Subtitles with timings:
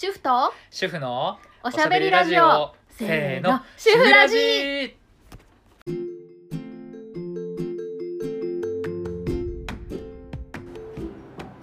[0.00, 0.30] 主婦と
[0.70, 2.72] 主婦のおしゃべりラジオ。
[2.88, 3.60] せーの。
[3.76, 4.96] 主婦ラジ。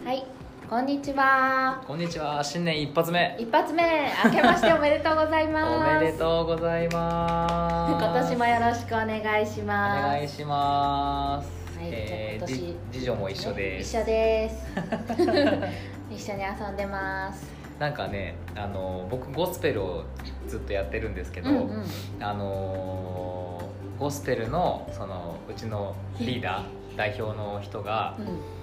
[0.03, 0.25] はい。
[0.69, 1.81] こんにちは。
[1.87, 2.43] こんにちは。
[2.43, 3.37] 新年一発目。
[3.39, 4.11] 一発目。
[4.25, 5.71] 明けましておめでとうございます。
[5.95, 7.93] おめでとうございます。
[7.93, 10.01] 今年もよろしくお願いしおます。
[10.09, 13.95] 願いします、はいえー次女も一緒です。
[13.95, 14.65] 一緒です。
[16.11, 20.05] 一緒に遊んでますなんかねあの僕ゴスペルを
[20.47, 21.85] ずっとやってるんですけど、うんうん。
[22.19, 28.55] あのゴスペルのそのうちのリーダー代表の人がうん。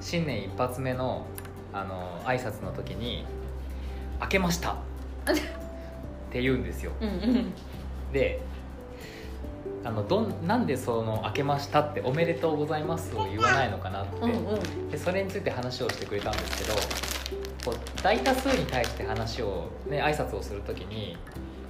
[0.00, 1.26] 新年一発目の
[1.74, 3.26] あの挨拶の時に
[4.18, 4.76] 「明けました」っ
[6.30, 6.92] て言うんですよ。
[7.00, 7.52] うんうん。
[8.12, 8.40] で
[9.84, 14.90] あのどんなんでその「明けました」って「おめでとうございます」を言わないのかなって、うんうん。
[14.90, 17.19] でそれについて話をしてくれたんですけど
[17.64, 21.16] こう大多数に対して話をね挨拶をする時に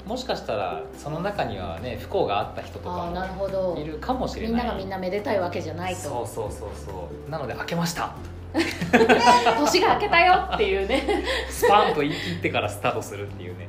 [0.06, 4.50] もしかしたらその中にはね不幸があった人とかもいるかもしれない。
[4.52, 6.00] みんながみんなめでたいわけじゃないと。
[6.00, 7.30] そうそうそうそう。
[7.30, 8.14] なので「明けました」
[8.52, 11.24] 年が明けたよっていうね。
[11.48, 13.68] スパンと言い切ってからスタートするっていうね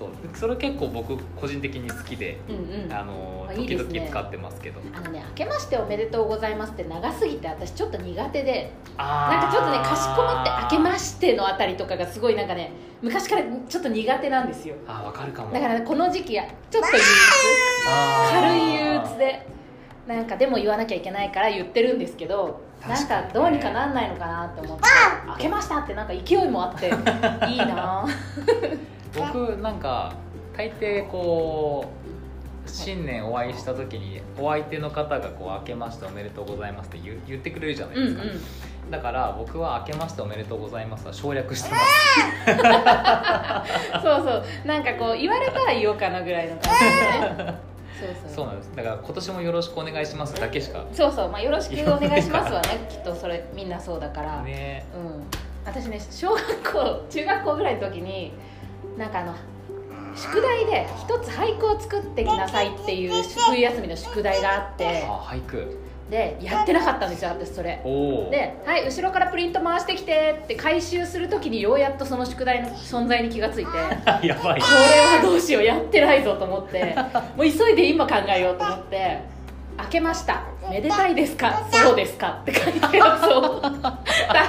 [0.00, 2.92] そうそれ結構僕個人的に好きで、うんうん。
[2.92, 4.80] あの時々使ってますけど。
[4.94, 14.74] あのね「明けましておめでとうございます」って長すぎて私ちょっと苦手でなんかちょっとねかしこまって「明けまして」のあたりとかがすごいなんかね昔からちょっと苦手なんですよ。
[14.86, 15.52] あーわかるかも。
[15.52, 17.10] だからねこの時期やちょっと憂鬱。
[18.32, 19.46] 軽い憂鬱で
[20.06, 24.84] なんかでも言わなきゃいけないから言ってるんですけどなんかどうにかなんないのかなって思って
[25.28, 26.86] 「明けました」ってなんか勢いもあって
[27.46, 28.06] いいな
[29.14, 30.12] 僕なんか
[30.56, 31.84] 大抵こ
[32.66, 38.14] う新年お会いした時にお相手の方がこう「明けましておめでとうございます」って言う言ってくれるじゃないうんうん。
[38.16, 38.38] ですか、
[38.90, 41.84] だから僕は「明けましておめでとうございます」は省略してます。
[44.02, 44.44] そうそう。
[44.64, 47.70] なんかこう言われたら言おうかなぐらいの感じでね。
[48.00, 48.72] そうそうそうなんです。
[48.76, 50.84] だから今年もよろしくお願いしますだけしか。
[50.92, 51.28] そうそう。
[51.30, 54.86] まあよろしくお願いしますわねきっとそれみんなそうだから、ね。
[54.94, 55.24] うん。
[55.64, 58.32] 私ね小学校中学校ぐらいの時に
[59.00, 59.34] なんかあの
[60.14, 63.12] 宿題で一つ俳句を作ってきなさいっていう
[63.48, 65.04] 冬休みの宿題があって。
[65.08, 65.78] あ俳句。
[66.10, 67.80] でやってなかったんですよ私それ。
[68.32, 73.70] で「はい後ろからプリント回してきて」って回収する時にようやっとその宿題の存在に気がついて。
[74.26, 74.60] やばい。
[74.60, 76.96] これはどうしようやってないぞと思って。
[77.36, 79.20] もう急いで今考えようと思って
[79.78, 80.42] 「開けました。
[80.68, 81.62] めでたいですか？
[81.70, 83.68] そうですか」って書いたやつを出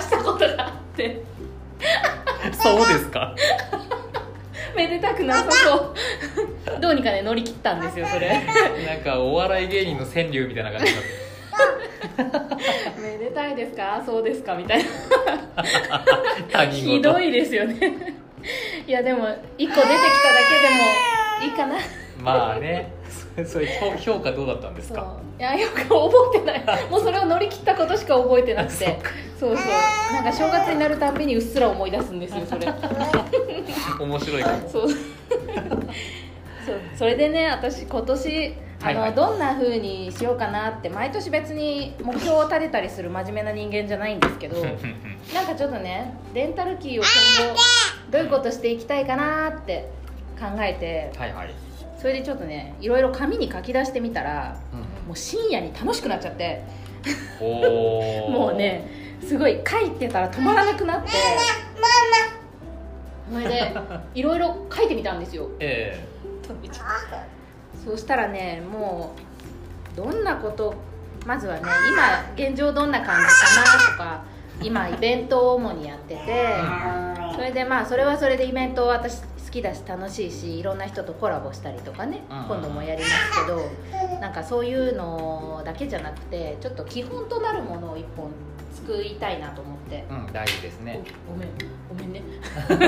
[0.01, 1.21] したことがあって。
[2.53, 3.35] そうですか？
[4.87, 5.93] めでたくなさそ
[6.77, 6.79] う。
[6.81, 8.29] どうにかね乗り切ったんですよそれ。
[8.87, 11.21] なんかお笑い芸人の川柳みたいな感じになって。
[13.01, 14.01] めでたいですか？
[14.05, 14.55] そうですか？
[14.55, 14.83] みたい
[16.53, 16.65] な。
[16.71, 17.75] ひどいですよね。
[18.87, 19.27] いやでも
[19.57, 21.75] 一個出てきただけでもいいかな。
[22.23, 22.91] まあね。
[23.45, 25.15] そそれ評評価どうだったんですか？
[25.39, 26.85] いやよく覚えてない。
[26.89, 28.99] もうそれを乗り切ったことしか覚えてなくて。
[29.39, 29.65] そうそう。
[30.13, 32.67] なんか正月になるたんびにうっすら思い出すんですよそれ
[34.03, 34.69] 面白いかも。
[34.69, 34.89] そう。
[34.91, 34.99] そう。
[36.95, 39.15] それでね私今年あの、はいはい。
[39.15, 44.57] どんな風にしようかなって毎年別に目標を立てたりする真面目な人間じゃないんですけど
[45.33, 47.59] なんかちょっとねレンタルキーを今後
[48.11, 49.89] どういうことしていきたいかなって
[50.39, 51.53] 考えてはいはい、
[51.99, 55.01] それでちょっとねいろいろ紙に書き出してみたらうん。
[55.07, 56.63] もう深夜に楽しくなっちゃって。
[57.41, 58.87] もうね
[59.21, 61.09] すごい書いてたら止まらなくなって。
[61.09, 61.17] そ
[63.39, 63.73] れで
[64.15, 65.49] いろいろ書いてみたんですよ。
[65.59, 66.03] え
[67.83, 69.15] そうしたらねも
[69.93, 70.73] うどんなこと
[71.25, 71.61] まずはね
[72.37, 74.23] 今現状どんな感じかなとか
[74.61, 76.55] 今イベントを主にやってて
[77.35, 82.37] それでまあそれはそれでイベント私好きだし楽しいしいろんな人とコラボしたりとかねうん。
[82.45, 83.57] 今度もやりますけど
[84.21, 88.31] なんかそういうのだけじゃなくてちょっと基本となるものを一本
[88.71, 89.95] 作りたいなと思って。
[89.95, 91.01] えうん大事ですね。
[91.27, 91.49] ごめん
[91.89, 92.21] ごめんね。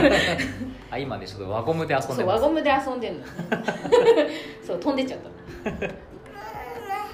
[0.92, 2.40] あ今ねちょっと輪ゴムで遊んそでます。
[2.40, 3.26] う輪ゴムで遊んでんの。
[4.64, 5.90] そう飛んでっちゃった。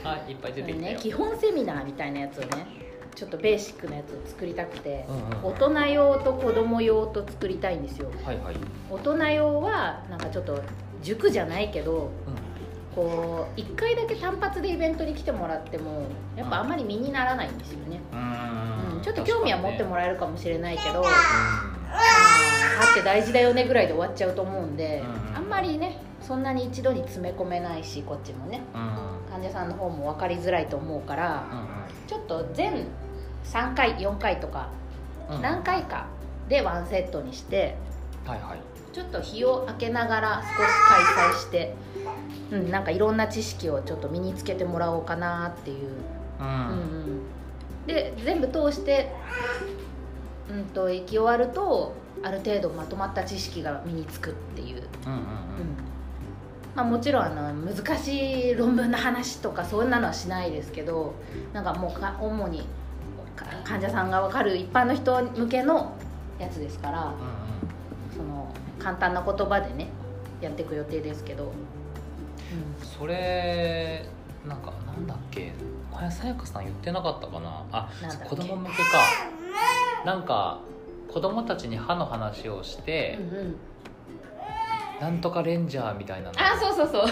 [0.12, 2.68] あいっぱい出てきたよ、ね基本セミナーみたいなやつをね
[3.16, 8.12] ちょっとベーシックなやつを作りたくて、うんうん大人用と子供用と作りたいんですよ。
[8.26, 8.56] はいはい、
[8.90, 10.62] 大人用はなんかちょっと
[11.02, 12.10] 塾じゃないけど
[13.00, 16.04] こう1回だけ単発でイベントに来てもらっても
[16.36, 18.20] やっぱあんまり身にならないんですよね、うん。
[18.20, 18.24] う
[18.94, 19.00] うん。
[19.00, 21.14] ん、ちょっと興味は持ってもらえるかもしれないけど、うまあ
[22.82, 25.02] 歯って大事だよねぐらいで終わっちゃうと思うんで、
[25.32, 25.38] うん。
[25.38, 28.58] あんまりねそんなに一度に詰め込めないしこっちもね。
[28.58, 29.32] んうん。
[29.32, 32.88] 患者さんの方も分かりづらいと思うからうんちょっと全
[33.46, 34.70] 3回4回とか
[35.32, 35.42] うん。
[35.42, 36.08] 何回か
[36.50, 37.78] でワンセットにして
[38.26, 38.60] はいはい。
[38.92, 41.76] ちょっと日を空けながら少し開催して、
[42.52, 45.90] うん、なんかいろんな知識をちょっと身につけてもらおうかなっていう、
[46.40, 49.12] うん、うんうん、で全部通して、
[50.50, 51.94] うん、と行き終わると
[52.24, 55.26] ある程度まとまった知識が身につくっていう、うんうんうん。
[56.76, 61.14] まあ、もちろんあの難しい論文の話とかそんなのはしないですけど
[61.54, 62.68] なんかもうか主に
[63.36, 65.94] か患者さんが分かる一般の人向けの
[66.40, 67.14] やつですからうんうん。
[68.16, 69.90] その簡単な言葉でね
[70.42, 71.52] やっていく予定ですけど、
[72.82, 74.06] それ
[74.48, 75.52] なんかなんだっけ？
[75.92, 77.66] 前さやかさん言ってなかったかな？
[77.72, 77.90] あ
[78.24, 78.84] 子供向けか。
[80.06, 80.60] なんか
[81.12, 83.56] 子供たちに歯の話をして、うんうん、
[85.02, 86.40] なんとかレンジャーみたいなの。
[86.40, 87.04] あそうそうそ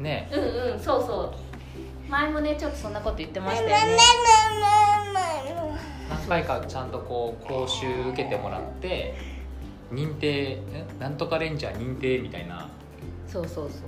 [0.00, 0.02] う。
[0.02, 0.28] ね。
[0.32, 1.34] うんうんそうそう。
[2.08, 3.96] 前もねちょっとそんなこと言ってましたよね。
[6.28, 9.14] 何回かちゃんとこう講習受けてもらって
[9.92, 12.68] 認定んなんとかレンジャー認定みたいな
[13.36, 13.78] そうそうそ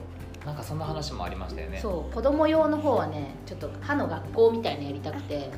[0.45, 0.47] う。
[0.47, 1.79] なんかそんな話もありましたよね。
[1.81, 5.37] そう子供用の方はねちょっと歯の学校みたいなやりたくて。
[5.37, 5.49] うんうん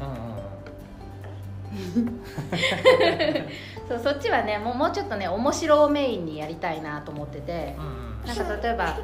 [3.89, 7.77] そうそっちはねもうもうちょっとね面白をメインにやりたいなと思ってて。
[7.79, 7.89] うんう
[8.25, 8.27] ん。
[8.27, 8.99] なんか例えば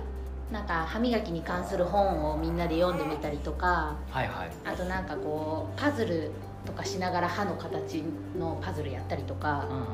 [0.51, 3.95] なんか歯磨きに関する本をみんなで読んでみたりとか。
[4.11, 4.51] はいはい。
[4.65, 6.33] あとなんかこうパズル
[6.65, 8.03] とかしながら歯の形
[8.37, 9.67] のパズルやったりとか。
[9.71, 9.87] うんうん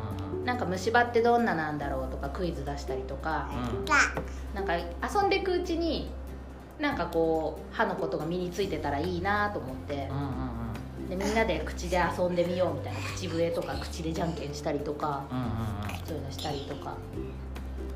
[0.44, 3.84] なんか虫歯ってどんななんだろうとかクイズ出したりとかうん。
[4.54, 6.10] なんか遊んでいくうちに
[6.78, 10.24] なんかこう歯のことが身についてたらいいなと思ってうんうん
[11.02, 11.08] うん。
[11.08, 16.06] でみんなで口で遊んでみようみたいな口笛とか口でじゃんけんしたりとかうんうんうん。
[16.06, 16.94] そういうのしたりとか。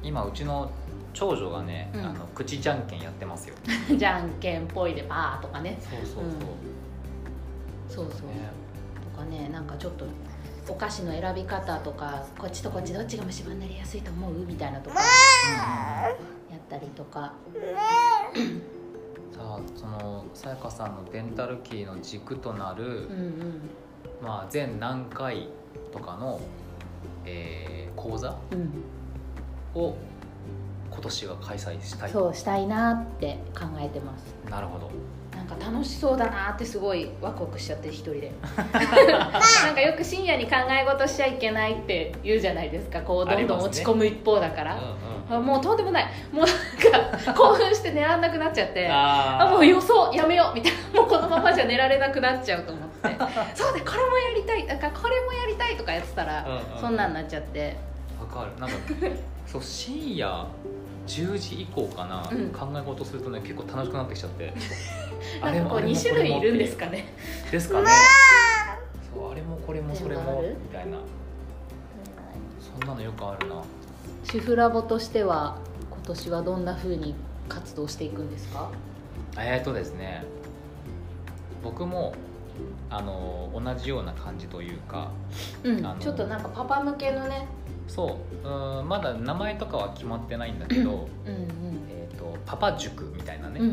[0.03, 0.71] 今うちの
[1.13, 2.01] 長女がね、うん。
[2.05, 3.55] あの口じゃんけんやってますよ。
[3.97, 5.79] じゃんけんぽいでパーとかね。
[5.81, 6.25] そうそう
[7.89, 8.29] そう、そうそう。
[8.29, 8.51] ね。
[9.13, 10.05] とかねなんかちょっと
[10.69, 14.35] お菓子の選び方とかこっちとこっちどっちが虫歯になりやすいと思う？
[14.47, 17.33] みたいなとかやったりとか。
[19.33, 23.61] さあそのさやかさんのデンタルキーの軸となる、うんうん。
[24.23, 25.49] まあ、全何回
[25.93, 26.41] とかの、
[27.25, 28.37] えー講座？
[28.51, 28.85] うん。
[29.75, 29.95] を
[30.91, 34.35] 今年は開催したいそうしたいなって考えてます。
[34.51, 34.91] なるほど
[35.49, 38.33] なんか楽しそうだなってすごいワクワクしちゃって一人で。
[38.75, 45.37] なんかよく深夜に考え事しちゃいけないって言うじゃないですかこうどんどん落ち込む一方だから、うんうん。
[45.37, 46.07] あもうとんでもない。
[46.33, 48.89] もうなんか興奮して寝られなくなっちゃって。
[48.91, 51.01] あもう予想やめようみたいな。
[51.01, 53.09] もうこのままじゃ寝られなくなっちゃうと思って。
[53.55, 54.67] そうだこれもやりたい。
[54.67, 56.81] なんかこれもやりたいとかやってたら、うんうん。
[56.81, 57.77] そんなんなっちゃって。
[58.21, 58.61] わかる。
[58.61, 58.77] なんか
[59.47, 60.45] そう深夜
[61.07, 62.51] 10時以降かな、うん。
[62.51, 64.53] 考え事するとね結構楽しくなってきちゃって。
[65.43, 67.07] なんかこう2種類いるんですかね。
[67.51, 67.91] ですかね。
[69.15, 70.99] そうあれもこれもそれもみたいな。
[72.61, 73.57] そんなのよくあるな。
[74.25, 75.57] 主婦ラボとしては
[75.91, 77.15] 今年はどんな風に
[77.49, 78.69] 活動していくんですか？
[79.39, 80.25] えーとですね
[81.63, 82.13] 僕も
[82.91, 85.11] あの同じような感じというか
[85.63, 85.83] うん。
[86.01, 87.47] ちょっとなんかパパ向けのね
[87.89, 91.47] そううーんまだ名前とかは決まってないんだけど、うんうん。
[91.91, 93.73] えー、とパパ塾みたいなね、うんう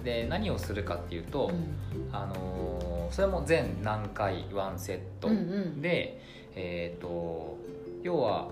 [0.00, 0.04] ん。
[0.04, 2.14] で何をするかっていうと、うん。
[2.14, 5.28] あのーそれも全何回ワンセット。
[5.28, 5.82] うんうん。
[5.82, 6.20] で、
[6.54, 7.58] えー、と
[8.02, 8.48] 要は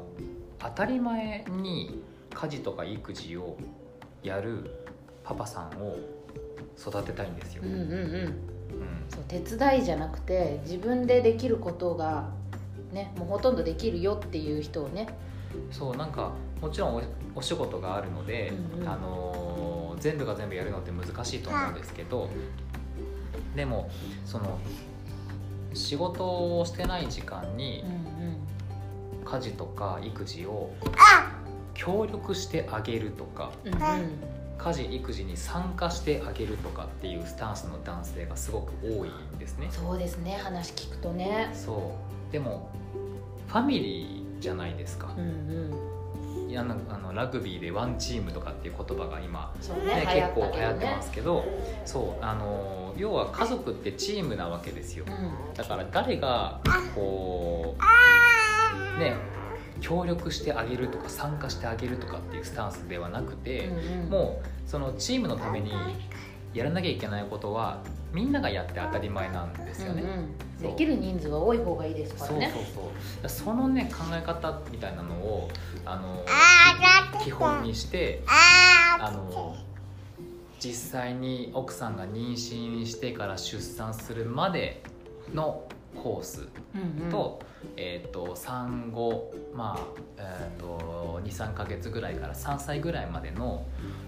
[0.58, 2.02] 当たり前に
[2.34, 3.56] 家事とか育児を
[4.22, 4.68] やる
[5.24, 5.96] パパさんを
[6.76, 7.62] 育てたいんですよ。
[7.64, 7.86] うんうんうん。
[7.86, 8.34] うん。
[9.08, 12.30] そう手伝いじゃなくて自分でできることが
[12.92, 15.08] ねもうほとんどできるよっていう人をね。
[15.70, 17.02] そうなんかもちろんお
[17.36, 18.88] お仕事があるので、うんうん。
[18.88, 19.68] あのー
[20.00, 22.30] 全部が全部やるのって難しいと思うんですけど
[23.56, 23.90] でも
[24.24, 24.58] その
[25.74, 30.72] 仕事をしてない時間にうん家事とか育児を
[31.74, 33.80] 協力してあげるとかうんうん。
[34.58, 39.68] 家事育児に参加してあげるとかっていうスタンスの男性がすごく多いんですね。
[39.70, 41.50] そうですね話聞くとね。
[41.54, 42.70] そうでも
[43.46, 45.12] ファミリーじゃないですか。
[45.16, 46.50] うんうん。
[46.50, 49.52] いやあのラグビーでワンチームとかっていう言葉が今、
[49.84, 50.06] ねね。
[50.06, 51.44] 結構流行ってますけど
[51.84, 55.04] そうあの要は家族ってチームなわけですよ。
[55.06, 55.54] うん。
[55.54, 56.60] だから誰が
[56.94, 57.76] こ
[58.96, 59.14] うね
[59.80, 64.10] 協力してあげるとか参加してあげるとかっていうスタンスではなくて、うんうん。
[64.10, 65.72] もうそのチームのために
[66.54, 67.82] やらなきゃいけないことは
[68.12, 70.02] みんながやって当たり前なんですよね。
[70.02, 70.12] うんう
[70.70, 70.70] ん。
[70.70, 72.50] できる人数が多い方がいいですからね。
[72.52, 72.74] そうそう
[73.22, 73.28] そう。
[73.28, 75.50] そのね考え方みたいなのを
[75.84, 76.24] あの
[77.22, 79.56] 基本にしてあの
[80.58, 84.82] 実際に奥さんが妊娠してから出産するまで
[85.32, 87.10] のコースうんうん。
[87.10, 87.40] と,、
[87.76, 93.66] えー、と産後、まあえー、と23か月ぐらいから3歳ぐらいまでの、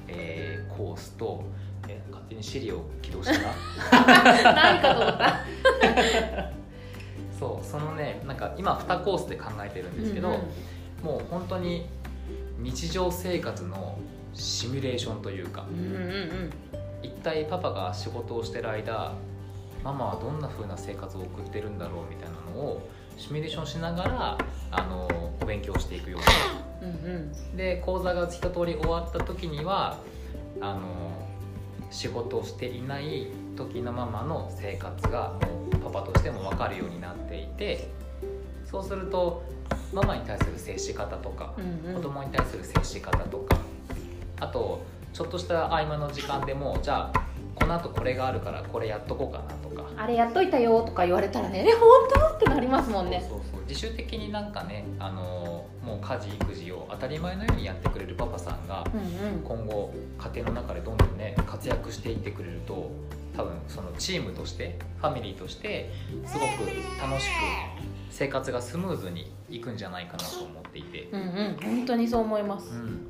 [0.09, 1.45] えーコースと、
[1.91, 5.41] えー勝手にシリを起動したな 何かと思った。
[7.39, 10.41] そうそのねなんか今2コースで考えてるんですけど、うんうん。
[11.03, 11.87] もう本当に
[12.59, 13.99] 日常生活の
[14.35, 16.53] シミュレーションというかうんうんうん。
[17.03, 19.13] 一体パパが仕事をしてる間
[19.83, 24.39] ママはどんな風な生活を送ってるんだろうみたいなのをシミュレーションしながら
[24.71, 25.09] あの
[25.41, 26.19] お勉強していくよ
[26.83, 27.33] ううんうん。
[27.33, 29.99] なで講座が一通り終わった時には
[30.61, 30.81] あの
[31.91, 35.35] 仕事をしていない時のママの生活が
[35.83, 37.89] パパとしても分かるようになっていて
[38.65, 39.43] そうすると
[39.93, 41.95] ママに対する接し方とかうんうん。
[41.97, 43.59] 子供に対する接し方とか
[44.39, 47.30] あとちょっとした合間の時間でもじゃあ
[47.61, 49.89] このあとこれがあるからこれやっとこうかなとか。
[49.97, 52.37] あれやっといたよとか言われたらねえ本当？
[52.37, 53.25] ってなりますもんね。
[53.29, 59.43] そうそう自主的になんかねあのもう家事育児を当たり前のようにやってくれるパパさんがうんうん。
[59.45, 62.91] 今後家庭の中でどんどんね活躍していってくれると
[63.37, 65.93] 多分そのチームとしてファミリーとして
[66.27, 66.47] すごく
[67.01, 67.31] 楽しく
[68.11, 71.09] 生活がスムーズにいくんじゃないかなと思っていて。
[71.13, 71.59] うんうん。
[71.63, 72.71] 本当にそう思います。
[72.71, 73.07] うん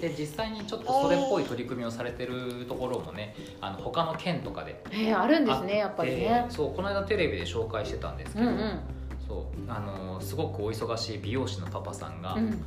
[0.00, 6.46] で実際にちょっとそれっぽい取り組みをされてるところもねあの他の県とかでえー、あるんですねやっぱりね。
[6.50, 8.80] そうこの間テレビで紹介してたんですけど、うんうん。
[9.26, 12.64] そうあのすごくお忙しい美容師のパパさんが、うん。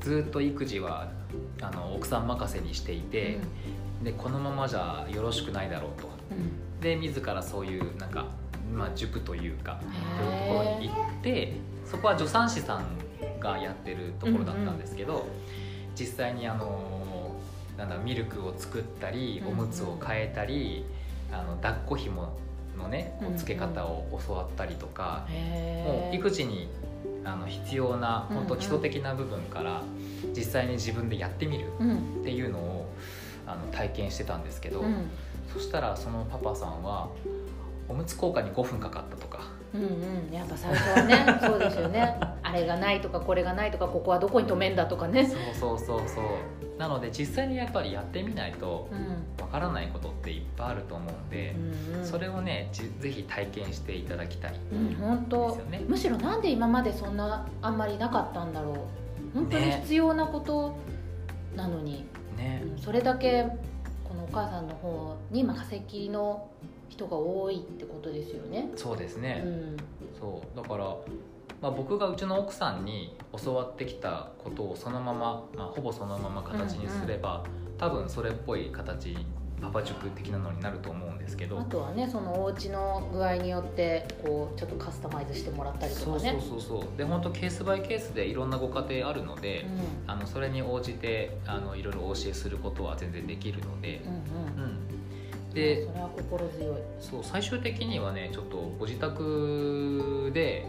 [0.00, 1.10] ずっと育児は
[1.60, 3.38] あの奥さん任せにしていて、
[4.02, 6.08] でこのままじゃよろしくないだろうと。
[6.30, 6.80] うん。
[6.80, 8.26] で自らそういうなんか、
[8.72, 10.24] まあ、塾というかへー。
[10.24, 11.52] そういうところに行って
[11.84, 12.84] そこは助産師さん
[13.40, 15.26] がやってるところだったんですけど、
[15.98, 17.36] 実際にあの
[17.76, 20.84] なんだミルクを作ったりおむつを変えたり、
[21.32, 22.32] あの抱っこひも
[22.76, 26.68] のねこうつけ方を教わったりとか、もうへえ育児に
[27.24, 28.50] あの必要な本当うん。
[28.52, 29.82] うん基礎的な部分から
[30.36, 31.96] 実際に自分でやってみるうん。
[31.96, 32.92] っていうのを
[33.46, 35.10] あの体験してたんですけど、うん。
[35.52, 37.08] そしたらそのパパさんは
[37.88, 39.40] おむつ交換に5分かかったとか
[39.74, 40.34] うんうん。
[40.34, 42.16] やっぱ最初はね そうですよね。
[42.42, 45.26] あれがないとかこれがないとかここはどこに止めんだとかね。
[45.26, 46.24] そうそうそうそう。
[46.78, 49.44] なので実際にやっぱりやってみないとうん。
[49.44, 51.54] わからないことっていっぱいあると思うんで
[51.90, 52.04] う、んうん。
[52.04, 54.54] それをねじぜひ体験していただきたい。
[54.72, 55.58] うん本当。
[55.88, 58.74] むしろなんで今までそんなあんまりなかったんだろう。
[59.34, 59.80] 本当にね。
[59.82, 60.74] 必要なこと
[61.54, 62.04] なのに、
[62.36, 62.62] ね。
[62.64, 63.46] うんそれだけ
[64.08, 66.48] このお母さんの方に任せっきりの
[66.90, 68.70] 人が多いってことですよね。
[68.76, 69.76] そうですうね、ん。
[70.18, 70.56] そう。
[70.56, 70.84] だから、
[71.62, 77.44] まあ、僕がうちの奥さんに教わってきたことをそのまま、まあ、ほぼそのまま形にすれば、
[77.78, 79.16] 多分それっぽい形
[79.60, 81.60] パパ塾的なのになると思うんですけど。
[81.60, 86.42] あとはねそのお家の具合によってこうちょっとカスタマイズしてもらったりとそうそうかね。
[86.48, 86.98] そうそう。
[86.98, 89.66] で本当ケースバイケースでいろんなご家庭あるので、
[90.06, 94.00] あのそれに応じてあのいろいろお教えすることは全然できるので。
[94.04, 94.70] うん、うんうん。
[94.89, 94.89] うん、
[95.54, 96.76] でそれは心強い。
[97.00, 100.66] そう最終的にはねちょっとご自宅で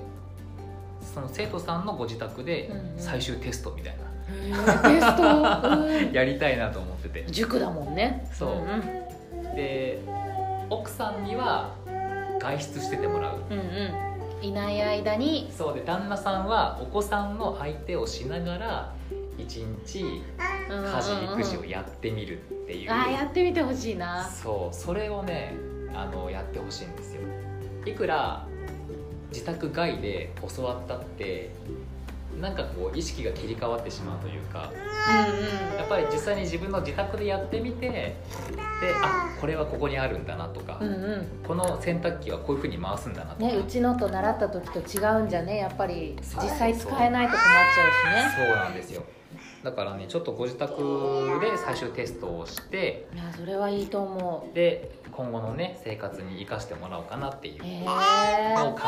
[1.14, 2.94] その生徒さんのご自宅でうんうん。
[2.98, 5.24] 最終テストみたいな、テスト、
[6.08, 6.14] うん。
[6.14, 7.26] やりたいなと思ってて。
[7.30, 8.28] 塾だもんね。
[8.32, 8.50] そう。
[8.50, 9.56] んん。
[9.56, 10.00] で
[10.70, 11.76] 奥さんには
[12.40, 13.36] 外出しててもらう。
[13.50, 14.12] うんうん。
[14.42, 15.52] いない間に。
[15.56, 18.94] そうで旦那さんはお子さんの相手をしながら
[19.38, 20.24] 一日
[20.70, 22.40] 家事育児をやってみる。
[22.40, 24.24] っていう、あーやってみてほしいな。
[24.26, 25.56] そうそれをね
[25.94, 27.22] あのやってほしいんですよ。
[27.86, 28.46] いくら
[29.32, 31.52] 自宅外で教わったって
[32.40, 34.72] なんかこう意識が切り替わってしまうというか
[35.10, 38.16] うんやっぱり実際に自分の自宅でやってみてで
[39.04, 41.28] あこれはここにあるんだなとか、うんうん。
[41.46, 47.44] この洗濯機はこういうふうに回すんだなとか、ねうちのと習った時と違うんじゃねやっぱり実際使えないと困っ
[47.76, 48.46] ちゃうしね。
[48.48, 49.04] そうなんですよ
[49.64, 50.76] だからねちょっとご自宅
[51.40, 58.80] で最終テストをしていやそれはいいと思で今後のね生活に生かしてもらおうかなっていうのを考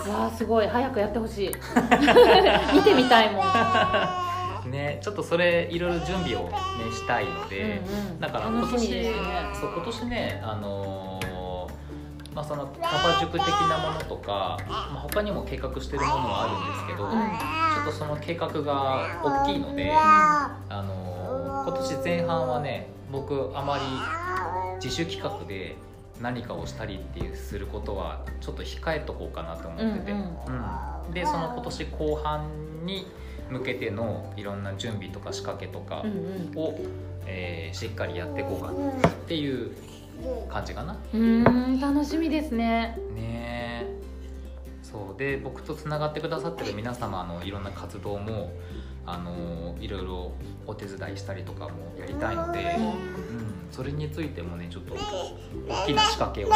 [0.00, 0.68] えてわあすごい。
[0.68, 1.48] 早くやってほしい。
[2.74, 6.50] 見てみたいもん、ま すねちょっとそれいろいろ準備をね
[6.92, 8.20] したいので、うんうん。
[8.20, 9.12] だから今年ね。
[9.60, 11.07] そう今年ねあのー
[12.34, 17.10] まあ、そのパパ塾的なものとか、まあ、他にも計画してるものはあるんですけど、うん。
[17.10, 21.08] ちょっとその計画が大きいので、あのー
[21.68, 23.82] 今年前半はね僕あまり
[24.82, 25.76] 自主企画で
[26.20, 30.18] 何かをしたりっていうすることはちょっと控えとこうかなと思ってて、うん
[31.06, 31.12] うん。
[31.12, 33.06] でその今年後半に
[33.50, 36.78] 向けてのいろんな準備とか仕掛けとかうんを、
[37.26, 39.72] えーしっかりやっていこうかなっていう
[40.50, 40.96] 感じかな。
[41.12, 42.98] うん楽しみですね。
[43.14, 43.86] ね
[44.82, 45.18] そう。
[45.18, 48.52] で僕とつながってくださってる皆様のいろんな活動も
[49.06, 50.32] あのいろいろ
[50.66, 56.54] お手伝いしたりとかもやりたいので、うん、それについてもねちょっと大きな仕掛けを、ね、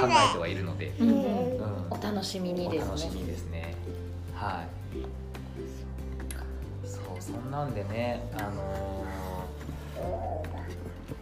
[0.00, 1.08] 考えてはいるので、うん。
[1.08, 1.14] うん。
[1.14, 2.90] うんお楽しみにおですね。
[2.90, 3.74] 楽しみですね。
[4.34, 4.68] はい。
[6.86, 8.97] そうそんなんでねあのー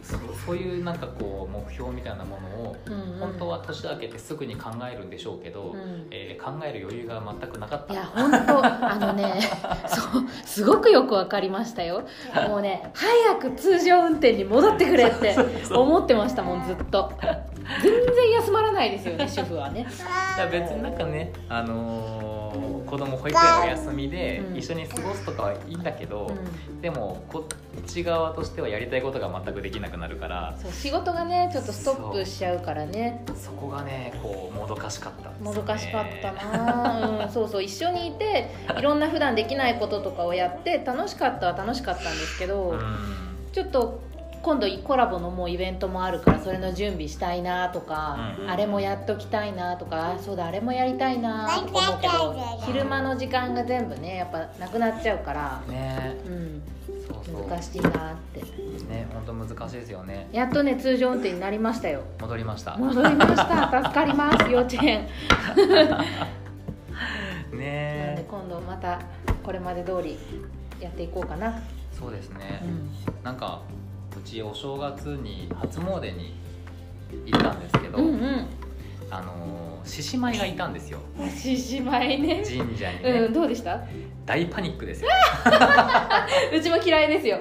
[0.01, 2.75] そうそういうなんかこう目標みたいなものを
[3.19, 6.07] 本当は年明けてすぐに考えるんでしょうけど、うん。
[6.11, 7.93] えー考える余裕が全くなかった。
[7.93, 9.41] いや本当あのね
[9.87, 12.03] そうすごくよくわかりましたよ。
[12.47, 15.35] もうね早く通常運転に戻ってくれって
[15.73, 17.11] 思ってましたもんずっと。
[17.81, 19.81] 全然休まらないですよね主婦はね。
[20.37, 22.36] いや別になんかね、あのー
[22.85, 24.57] 子供保育園の休みでうん。
[24.57, 26.81] 一緒に過ごすとかはいいんだけど、うん。
[26.81, 33.23] でもこっち側としてはやりたいことが全くできなくなるからそう仕事がねちょっとストップしちゃうからね。
[33.35, 42.81] そこがねこうもどかしかったもどかしかったな、うん、 そうそう一緒にいていろんな普段できないこととかをやって楽しかったは楽しかったんですけど、うん。
[43.51, 43.99] ちょっと
[44.47, 48.49] 今度コラボのもうイベントもあるからそれの準備したいなとか、うん。
[48.49, 52.33] あれもやっときたいなとかあそうだあれもやりたいなとか思うけど
[52.65, 56.15] 昼間の時間が全部ねやっぱなくなっちゃうから、ね。
[56.25, 56.61] うん、
[57.05, 57.49] そうそう。
[57.49, 57.91] 難しいなっ
[58.33, 58.39] て。
[58.39, 60.29] ね本当難しいですよね。
[60.31, 62.03] やっとね通常運転になりましたよ。
[62.21, 62.77] 戻りました。
[62.77, 63.83] 戻りました。
[63.83, 65.09] 助かります幼稚園。
[65.67, 69.01] なんでね今度また
[69.43, 70.17] これまで通り
[70.79, 71.61] やっていこうかな、
[71.91, 72.89] そうですね、うん。
[73.23, 73.59] なんか
[74.15, 76.35] うちお正月に初詣に
[77.25, 78.47] 行ったんですけど、うんうん。
[79.09, 80.99] あの獅子舞がいたんですよ。
[81.35, 82.43] 獅子舞ね。
[82.43, 83.79] 神社にね、うんどうでした？
[84.25, 85.09] 大パニックですよ。
[86.53, 87.39] うちも嫌いですよ。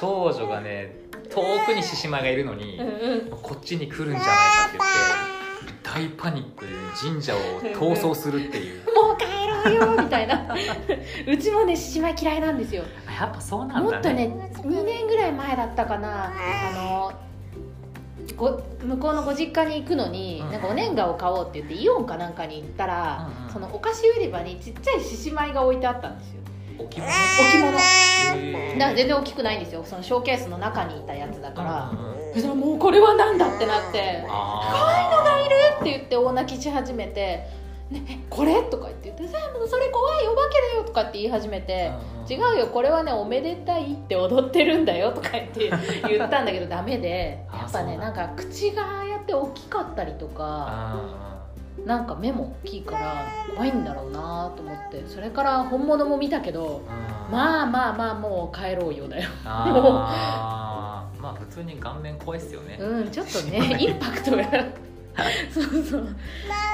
[0.00, 0.96] 長女がね
[1.30, 3.38] 遠くに獅子舞がいるのに、うんうん。
[3.40, 4.24] こっちに来るんじゃないか
[4.68, 4.78] って
[5.66, 8.84] 言って大パニックで神社を逃走するっていう。
[8.94, 10.46] もう帰ろうよみたいな。
[11.26, 12.84] うちもね獅子舞嫌いなんですよ。
[13.20, 14.00] やっぱそうなんもだね。
[14.00, 16.26] っとね2年ぐらい前だったかな。
[16.26, 16.30] あ
[16.76, 17.12] の
[18.36, 20.52] ご向こうのご実家に行くのに、うん。
[20.52, 23.52] なんかお年賀を買おうって言ってイオンかなんかに行ったら、うんうん。
[23.52, 26.38] そのお菓子売り場にちっちゃい獅子舞が置いてあったんですよ。
[26.78, 27.10] 置物。
[27.10, 27.72] 置物。
[27.72, 29.82] だから全然大きくないんですよ。
[29.84, 32.18] そのショーケースの中にいたやつだから、うん
[32.58, 34.24] もうこれはなんだってなって。
[34.28, 34.98] あ
[35.80, 37.46] って言って大泣きし始めて
[37.90, 41.90] 「ね、えこれ?」とか言って言って「さあそれ怖いお化けだよ」とかって言い始めて
[42.28, 45.70] 「違ううよこれはねおめでたいって踊ってるんだよ」とか言って
[46.08, 51.38] 言ったんだけどダメであやっぱねなんんか口がやって大きかったりとかあ
[51.84, 53.24] なんか目も大きいから
[53.54, 59.28] 怖いんだろうなと思ってそれから本物も見たけどあまあまあまあもう帰ろうよだよ。
[59.44, 64.44] まあ普通に顔面怖いっすよね、うんちょっとねインパクトが
[65.52, 66.16] そうそう。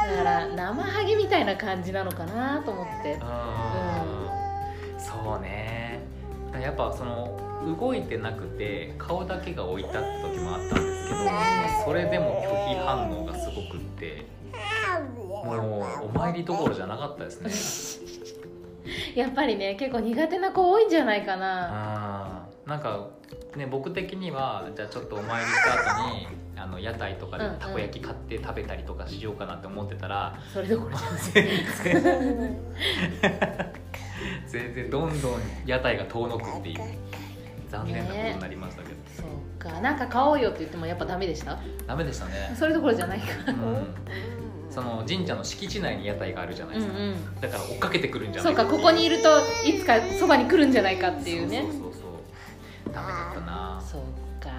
[0.09, 3.15] だから生ハゲみたいな感じなのかなと思って。
[3.15, 3.21] うん。
[4.99, 6.01] そうね。
[6.61, 7.37] やっぱその
[7.79, 11.19] 動いてなくて顔だけが置いてあった時もあったんですけど
[11.85, 14.27] それでも拒否反応がすごくって
[15.45, 18.05] もうお参りどころじゃなかったですね。
[19.17, 22.47] やっぱりね結構苦手な子多いんじゃないかな。
[22.67, 23.09] なんか
[23.57, 27.59] ね僕的にはじゃあちょっとお参りした後にあの屋台とかでうんうん。
[27.59, 31.23] たこ焼き買って食べたりとかしようかなって思ってたら、それどころじゃない
[31.83, 32.59] 全然
[34.47, 36.81] 全然どんどん屋台が遠のくっていう
[37.69, 39.81] 残念なことになりましたけど、そうか。
[39.81, 41.59] なんか買おうよって言ってもやっぱダメでした？
[41.87, 43.27] ダメでしたね、それどころじゃないか。
[43.51, 43.87] うん、
[44.71, 48.57] その神社の敷地内に屋台があるじゃないうんですか、うんだから追っかけてくるんじゃなそいう。
[48.57, 49.29] かここにいると
[49.67, 51.63] いつかそばに来るんじゃないかっていうね。
[51.63, 51.94] そうそうそうそう
[52.95, 53.83] ダメだったな。
[53.85, 54.01] そう
[54.43, 54.51] か。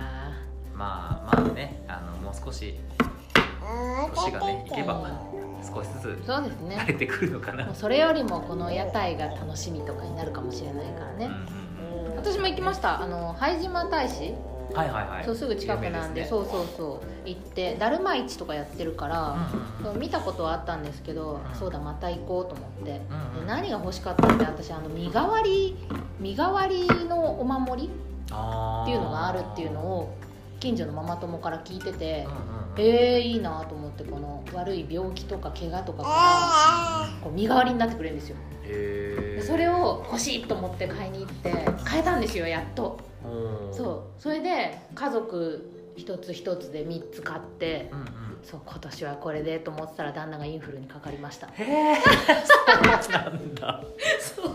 [0.73, 2.75] まあまあねあのもう少し
[4.13, 5.09] 年がねいけば
[5.63, 6.75] 少しずつそうですね。
[6.75, 11.29] 慣れてくるのかな、もうそれよりもこの屋台が楽しみとかになるかもしれないからね、う
[12.11, 13.01] ん私も行きました。
[13.01, 14.33] あの拝島大使、
[14.73, 15.25] はいはいはい。
[15.25, 16.27] そうすぐ近くなんでね。
[16.27, 17.27] そうそうそう。
[17.29, 21.55] 行ってだるま市とかやってるから、うんうんそう見たことはあったんですけど、うん。
[21.55, 23.45] そうだまた行こうと思って、うんうん。
[23.45, 25.77] で何が欲しかったって私あの身代わり
[26.19, 27.89] 身代わりのお守り
[28.25, 30.17] っていうのがあるっていうのを
[30.59, 32.81] 近所のママ友から聞いててうん、うんうん。
[32.81, 38.37] えー、いいなと思ってこの悪い病気とか怪我とかからこう身代わりになってくれるんですよ。
[38.63, 39.35] へー。
[39.35, 41.51] でそれを欲しいと思って買いに行って
[41.83, 42.97] 買えたんですよやっと。
[43.23, 44.21] おーそう。
[44.21, 48.07] それで家族一つ一つで3つ買ってうんうん。
[48.43, 51.47] そう今年はこれでと思ってたら旦那がインフルにかかりました。
[51.47, 51.95] へえ
[52.45, 53.83] そうなんだ。
[54.19, 54.45] そう。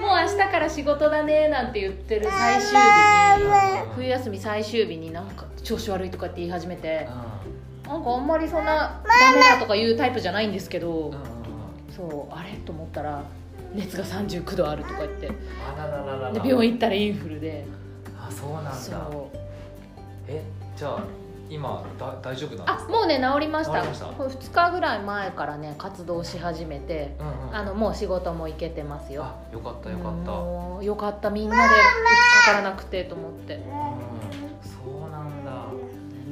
[0.00, 7.40] もう明日から仕事だねなんて言ってる最終日に冬休み最終日になんか調子悪いとかって言い始めてあ
[7.86, 11.12] なんかあんまりそんなダメだとかいうタイプじゃないんですけど、
[11.94, 12.52] そうあれ？
[12.64, 13.22] と思ったら
[13.74, 15.28] 熱が39度あるとか言って。
[15.28, 17.66] で病院行ったらインフルで。
[18.18, 18.72] あそうなんだ。
[18.74, 19.39] そう
[20.30, 20.42] え
[20.76, 20.98] じゃあ
[21.48, 22.92] 今だ大丈夫なんですか？
[22.92, 23.80] あもうね治りました。
[23.80, 24.06] 治りました。
[24.06, 27.56] これ2日ぐらい前からね活動し始めてうんうん。
[27.56, 29.24] あのもう仕事も行けてますよ。
[29.24, 30.30] あよかったよかった。
[30.30, 31.28] もうよかった。
[31.30, 31.62] みんなで
[32.46, 33.56] かからなくてと思って。
[33.56, 34.19] うん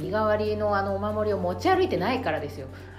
[0.08, 2.66] 身代わりのあのお守りを持ち歩いてないからですよ。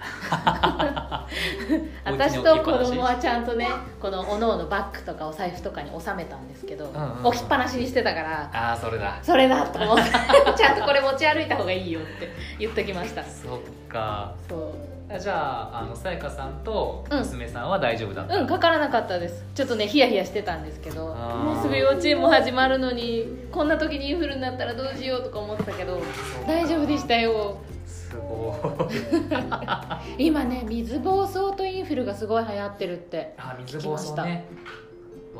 [2.04, 3.68] 私と子供はちゃんとね
[4.00, 7.26] このおのおのバッグとかお財布とかに収めたんですけど、んうんうん。
[7.26, 9.18] 置きっぱなしにしてたからああそれだ。
[9.22, 10.04] それだと思って。
[10.56, 13.24] ちゃんとこれ持ち歩いた方がいいよって言っときました。
[13.24, 14.32] そっか。
[14.48, 14.60] そう。
[14.60, 19.44] あじゃああのさやかさんと娘さんは大丈夫だった、うんかからなかったです。
[19.54, 26.00] ちょっとねヒヤヒヤしてたんですけどもうすぐ幼稚園も始まるのにこんな時にインフルになったらどうしようとか思ってたけど
[26.46, 27.58] 大丈夫でしたよ。
[27.86, 28.88] すご
[30.18, 30.18] い。
[30.26, 34.46] 今ね水疱瘡とインフルがすごい流行ってるってあ水疱瘡ね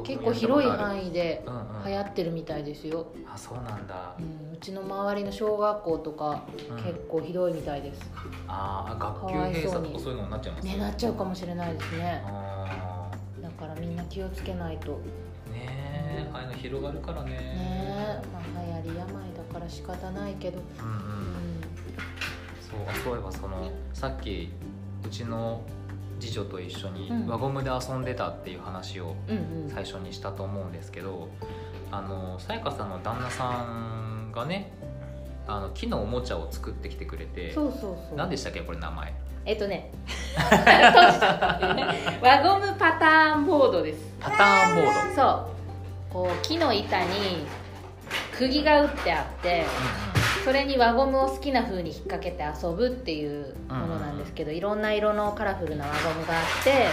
[0.03, 1.85] 結構広い囲範囲でうんうん。
[1.87, 4.15] 流行ってるみたいですよ、あそうなんだ。
[4.19, 6.77] うん、うちの周りの小学校とかうん。
[6.77, 8.03] 結構ひどいみたいです、
[8.47, 10.77] あー学級閉鎖とかそういうのになっちゃいますね。
[10.77, 12.23] なっちゃうかもしれないですね。
[12.27, 13.11] あ
[13.41, 15.01] だからみんな気をつけないと。
[15.49, 17.31] ーねえああいうの広がるからね。
[17.31, 20.59] ねえまあ流行り病だから仕方ないけど。
[20.59, 20.95] うんうん。
[20.95, 21.01] うん。
[22.61, 24.51] そうあそういえばそのさっき
[25.05, 25.63] うちの
[26.21, 27.27] 次女と一緒にうん。
[27.27, 29.71] 輪ゴムで遊んでたっていう話をうんうん。
[29.73, 31.29] 最初にしたと思うんですけど
[31.91, 34.71] あのさやかさんの旦那さんがね
[35.49, 38.17] あの木のおもちゃを作ってきてくれてそうそうそう。
[38.17, 38.61] 何でしたっけ？
[38.61, 39.13] これ名前。
[39.47, 39.91] えっとね。
[42.23, 44.01] 輪ゴムパターンボードです。
[44.21, 45.23] パターンボード。
[45.23, 45.51] そ
[46.11, 46.13] う。
[46.13, 47.47] こう木の板に
[48.37, 49.65] 釘が打ってあって
[50.45, 56.87] それに輪ゴムを好きな風に引っ掛けて遊ぶっていうものなんですけど、いろんな色のカラフルな輪ゴムがあって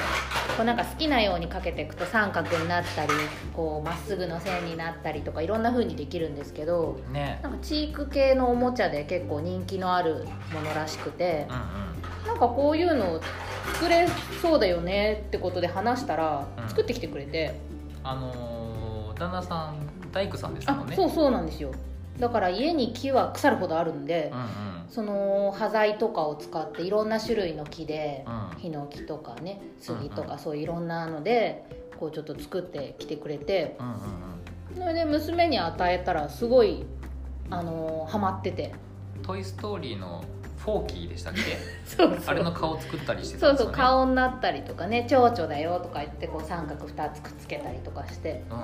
[0.58, 3.12] こうなんか好きなようにかけていくと三角になったり
[3.56, 7.40] こうまっすぐの線になったりとかいろんな風にできるんですけどうんね。
[7.42, 11.60] なんかチーク系のおもちゃで結構人気のあるものらしくてうんう
[12.26, 12.28] ん。
[12.28, 13.22] なんかこういうの
[13.74, 14.08] 作れ
[14.42, 16.70] そうだよねってことで話したらうん。
[16.70, 17.56] 作ってきてくれて。
[18.04, 18.58] あのー
[19.18, 19.78] 旦那さん
[20.12, 20.94] 大工さんですもんね。
[20.94, 21.72] あそうそうなんですよ
[22.20, 24.48] だから家に木は腐るほどあるんで、うんうん。
[24.90, 28.60] その端材とかを使っていろんな種類の木で、うん。
[28.60, 31.66] ヒノキとかね杉とうんかそういういろんなので
[32.00, 34.00] こうちょっと作ってきてくれてうんうんうん。
[34.76, 36.86] それで娘に与えたらすごい
[37.50, 38.74] あのーハマってて。
[39.24, 40.24] トイ・ストーリーの
[40.68, 41.40] フォーキーでしたっけ？
[41.88, 42.20] そうそう。
[42.28, 48.44] あれの顔作ったりしてそうそう顔になったりとかね蝶々だよとか言ってこう三角2つくっつけたりとかして。
[48.52, 48.62] うんう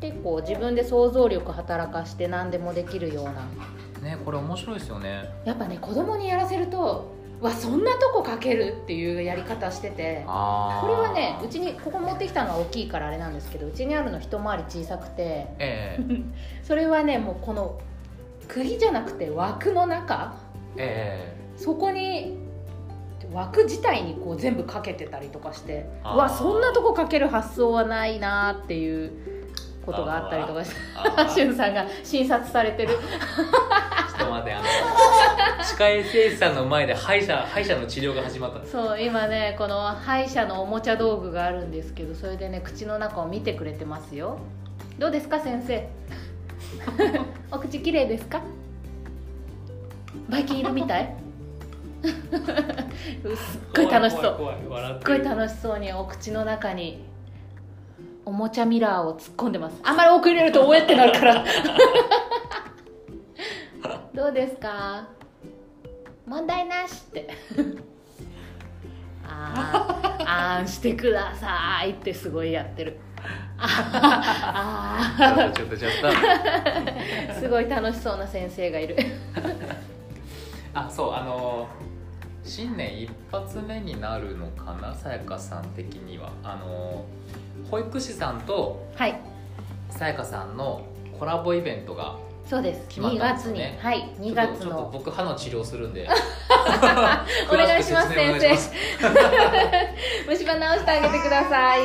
[0.00, 3.30] 結構自分で想像力働かして何でもできるような。
[3.30, 5.28] うんねこれ面白いですよね。
[5.44, 10.22] やっぱね子供にやらせるとわそんなとこかけるっていうやり方してて。
[10.26, 15.46] これはねうちにここ持ってきたのは大きいからあれなんですけどうちにあるの一回り小さくて。
[15.58, 16.02] ええ。
[16.64, 17.78] それはねもうこの
[18.48, 20.34] 釘じゃなくて枠の中
[20.76, 22.36] えそこに
[23.32, 29.12] 枠自体にこう全部かけてたりとかしてわそんなとこかける発想はないなっていう
[29.86, 32.90] ことがあったりとかしてゅん さんが診察されてる。
[34.18, 34.64] ちょっと待ってあの
[35.64, 38.64] 歯科衛生士さんの前で歯医者歯医者の治療が始まった。
[38.66, 44.38] そう今ねこの歯医者のおもちゃ道具があるんですけどそれでね口の中を見てくれてますよ。
[44.98, 45.88] どうですか先生？
[47.50, 48.40] お口綺麗ですか？
[50.28, 51.14] バイキン色みたい？
[52.02, 54.36] すっごい楽しそう。
[54.36, 57.04] 怖い怖い怖い笑っすってごい楽しそうにお口の中に
[58.24, 59.76] おもちゃミラーを突っ込んでます。
[59.84, 61.44] あんまり奥入れるとおえってなるから。
[64.14, 65.04] どうですか？
[66.26, 67.28] 問題なしって。
[69.24, 72.98] あーあーんしてくださいってすごいやってる。
[73.58, 76.12] ああちょっとちょっとちょっ
[77.34, 77.40] と。
[77.40, 78.96] すごい楽しそうな先生がいる。
[80.74, 81.68] あそうあの
[82.44, 86.30] 新年一発目になるのかなさやかさん的には。
[86.42, 87.04] あの
[87.70, 89.20] 保育士さんとはい。
[89.90, 90.84] さやかさんの
[91.18, 92.86] コラボイベントがそうです。
[92.88, 93.78] 決まっ2月に、たんですよね。
[93.80, 94.14] はい。
[94.18, 96.08] 2月ちょっとの僕歯の治療するんで。
[97.50, 98.72] お願いします詳く説明お願いします。
[100.28, 101.80] 虫歯直してあげてください。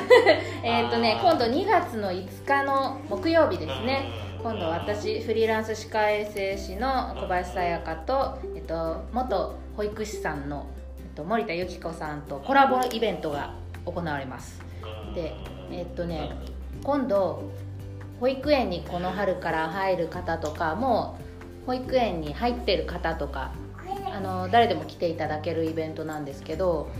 [0.62, 10.66] えっとね今度2月の5日の木曜日ですね今度私フリーランス歯科衛生士の小林さやかと、えっと、元保育士さんの、
[10.98, 14.58] えっと、森田由紀子さんとコラボイベントが行われます。
[15.14, 15.34] で
[15.70, 16.30] えっとね
[16.82, 17.50] 今度
[18.18, 21.18] 保育園にこの春から入る方とかも
[21.64, 23.52] う保育園に入ってる方とか
[24.10, 26.90] あの誰でも来ていただけるイベントなんですけど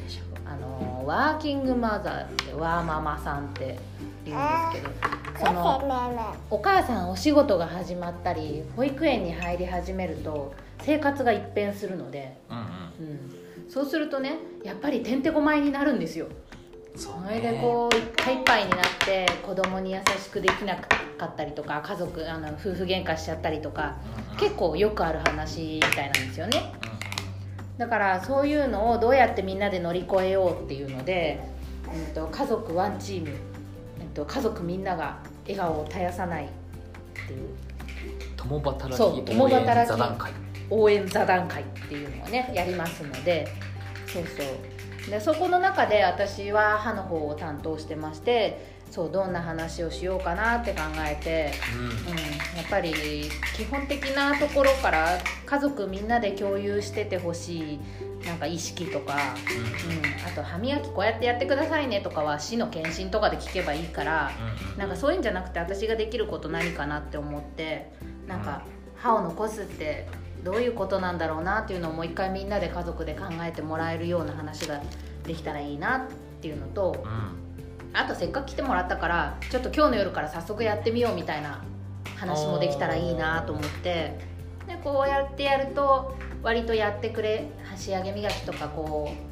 [0.44, 3.78] あのワーキングマザーってワーママさんって
[4.26, 12.64] 言うんですけどそのお母さんお仕事が始まったり保育園に入り始めると生活が一変するので、うんうん。
[13.64, 16.26] うん、そうするとねやっぱりてんてこまいになるんですよ。
[16.96, 24.38] それでこういっぱいいっぱいになって子供に優しくできなかったりとか家族あの夫婦喧嘩しちゃったりとかうんうん。
[24.38, 26.72] 結構よくある話みたいなんですよね。
[27.78, 31.40] だからそういうのをどうやってみんなで乗り越えようっていうので、
[31.86, 33.28] うん、と家族ワンチーム、
[34.00, 35.18] えっと、家族みんなが
[35.52, 36.48] 笑顔を絶やさないっ
[37.26, 37.48] ていう。
[38.36, 40.32] 共働きそう共働き応援座談会。
[40.70, 43.48] 応援座談会っていうのをねやりますので。
[44.06, 45.10] そうそう。
[45.10, 51.84] でそこの中で私は歯の方を担当してましてそうどんな話をしようかなって考えて、うん。
[51.84, 51.92] うん、
[52.56, 52.92] やっぱり
[53.56, 57.80] 基本的なところから家族みんなで共有しててほしい
[58.26, 64.32] なんか意識とか、うん、あと歯磨きこうやってやってくださいねとかは市の検診とかで聞けばいいから
[64.64, 64.78] うんうん。
[64.78, 67.92] なんかそういうんじゃなくて私ができること何かなって思って
[68.26, 68.62] なんか
[68.96, 70.08] 歯を残すって
[70.42, 74.80] どういうことなんだろうなっていうのをもう一回みんなで家族で考えてもらえるような話が
[75.26, 76.00] できたらいいなっ
[76.40, 77.50] ていうのとうん。
[77.92, 81.64] あとせっかく来てもらったからちょっと今日の夜から早速やってみようみたいな
[82.16, 84.16] 話もできたらいいなと思って
[84.68, 89.29] でこうやってやると割とやってくれ仕上げ磨きとかこう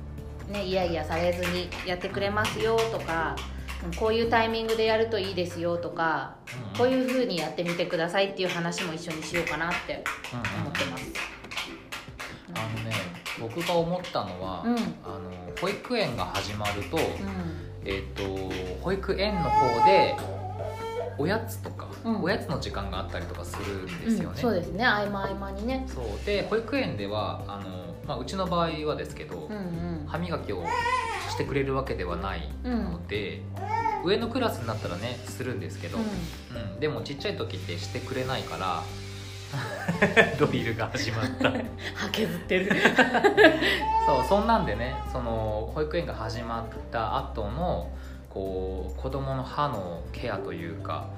[0.48, 3.37] ねいやいやされずにやってくれますよとか
[3.84, 6.34] うんこういうタイミングでやるといいですよとか
[6.76, 11.38] こういう風にやってみてくださいっていう話も一緒にしようかなってうんうん思ってます。
[12.54, 12.92] あのね
[13.38, 14.76] 僕が思ったのは、うん。
[14.76, 15.30] あの
[15.61, 17.00] 保育園が始まると,、う
[17.84, 18.22] えっと
[18.82, 20.16] 保育園の方で
[21.16, 22.22] おやつとか、うん。
[22.22, 24.40] おやつの時間があったりとかするんですよん、ね。
[24.40, 24.84] そうですね。
[24.84, 25.84] 合間合間にね。
[25.88, 26.04] そう。
[26.24, 30.06] で保育園ではあの、まあ、うちの場合はですけど、うんうん。
[30.06, 30.64] 歯磨きを
[31.28, 32.84] してくれるわけではないうん。
[32.84, 33.42] ので、
[34.02, 36.80] 上のクラスになったらねするんですけど、ううん。
[36.80, 38.82] でもちっちゃい時ってしてくれないから
[40.38, 41.50] ドリルが始まった。
[41.50, 42.70] ん歯削ってる。
[44.06, 47.90] そうそんなんでねその保育園が始まった後の
[48.30, 51.08] こう子供の歯のケアというか、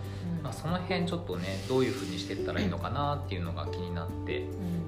[0.43, 4.81] まあ、その辺ちょっとねどういうふうにしていったらいいのかなっていうのが気になって、うん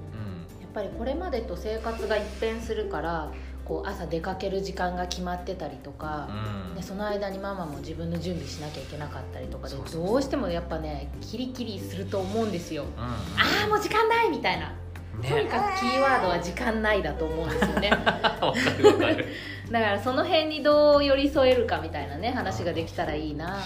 [0.73, 3.31] ぱりこれまでと生活が一変するから
[3.65, 6.29] こう朝出かける時間が決まってたりとか、
[6.69, 6.75] うん。
[6.75, 12.83] でその間にママも自分の準備しなきゃいけなかったりとかでどうしてもやっぱねキリキリすると思うんですよ。
[12.83, 13.17] うあ
[13.65, 17.89] あもう時間ないみたいな、んとにねかくキーワードは時間ないだと思うんですよね。
[19.71, 23.59] だからその辺にどう寄り添えるかみたいなね話ができたらいいな。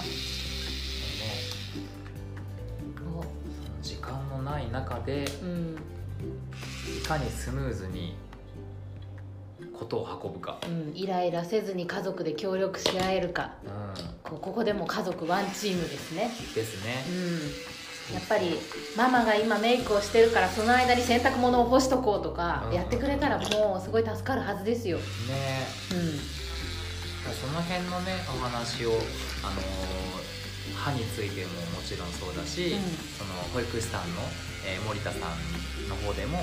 [3.81, 5.75] 時間のない中でううん。
[5.75, 5.96] い
[7.07, 8.15] かにスムーズに
[9.73, 13.53] ことを運ぶか、うん、イライラせずに家族で協力し合えるか。
[13.63, 13.67] う
[14.23, 16.25] こうここでも家族ワンチームですね。
[16.25, 17.05] ん、ですね。
[18.09, 18.57] うん、やっぱり
[18.97, 22.75] ママが今メイクをしてるからその間に洗濯物を干しとこうとかうん。
[22.75, 25.03] やってくれたらもうすごい助かるはずですよ、ね。
[25.91, 30.27] うん、その辺のねお話を、あのー
[30.77, 32.79] 歯についてももちろんそうだし、うん。
[33.17, 34.21] その保育士さんの、
[34.65, 36.37] えー森田さんの方でも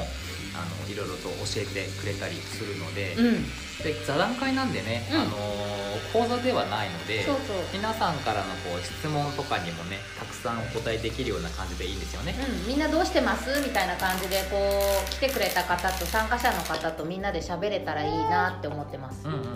[0.55, 3.43] あのいろいろと教えてくれたりするので,、うん、
[3.83, 5.21] で座談会なんでね、うん。
[5.21, 7.25] あのー講座ではないので
[7.73, 12.35] 皆さんからのこう質問とかにもねたくさんお答えできるような感じでいいんですよね。
[12.37, 13.61] うん、みんなどうしてます？
[13.61, 19.47] みたいな感じでこう来てくれた方と参加者の方とみんなで喋れたらいいなって思ってます、うんうんうん。
[19.47, 19.51] う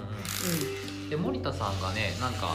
[1.06, 2.54] ん、で森田さんがねなんか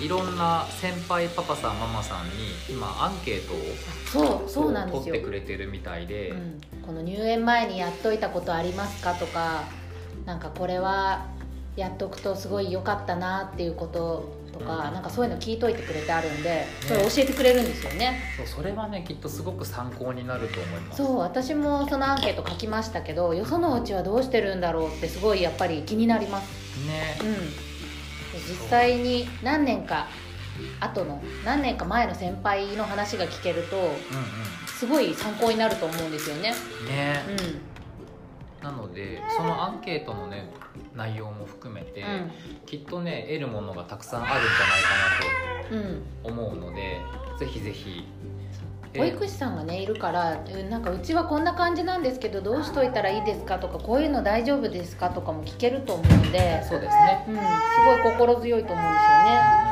[0.00, 2.32] いろんな先輩パパさんママさんに
[2.68, 3.58] 今アンケートを
[4.06, 5.14] そうそうなんですよ。
[5.14, 9.64] 取ってくれてるみたいで、うん、この入園前にやっといたことありますかとか
[10.26, 11.26] なんかこれは
[11.76, 14.94] やっとくとすごい良かったなっていうこととか、うん。
[14.94, 18.20] なんかそういうの聞いといてくれてあるんで、それ教えてくれるんですよね。
[18.36, 21.02] そうそれはねきっとすごく参考になると思います。
[21.02, 26.86] そう私もそのアンケート書きましたけどよそのうちはどうしてるんだろうってすごいやっぱり気になります。
[26.86, 27.18] ね。
[27.22, 27.73] うん
[28.48, 30.06] 実際に何年か
[30.80, 33.90] 後の何年か前の先輩の話が聞けるとうんう
[34.66, 36.50] すごい参考になると思うんですよね。
[36.50, 36.86] ん。
[36.86, 37.22] ね。
[38.60, 40.50] う、なのでそのアンケートのね
[40.94, 42.30] 内容も含めて、ん。
[42.66, 46.02] きっとね得るものがたくさんあるんじゃないかなうん、うん。
[46.22, 47.00] と思うので
[47.38, 48.06] ぜひぜひ
[48.96, 57.40] 保育士さんがねいるからうんなんかうちはこんな感じなんですけどどうしといたらいいですかとかこういうの大丈夫ですかとかも聞けると思うんで、そうですねうん、す
[58.04, 59.64] ごい心強いと思うんですよね。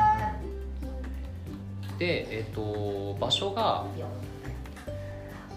[1.99, 3.85] で、えっと場所が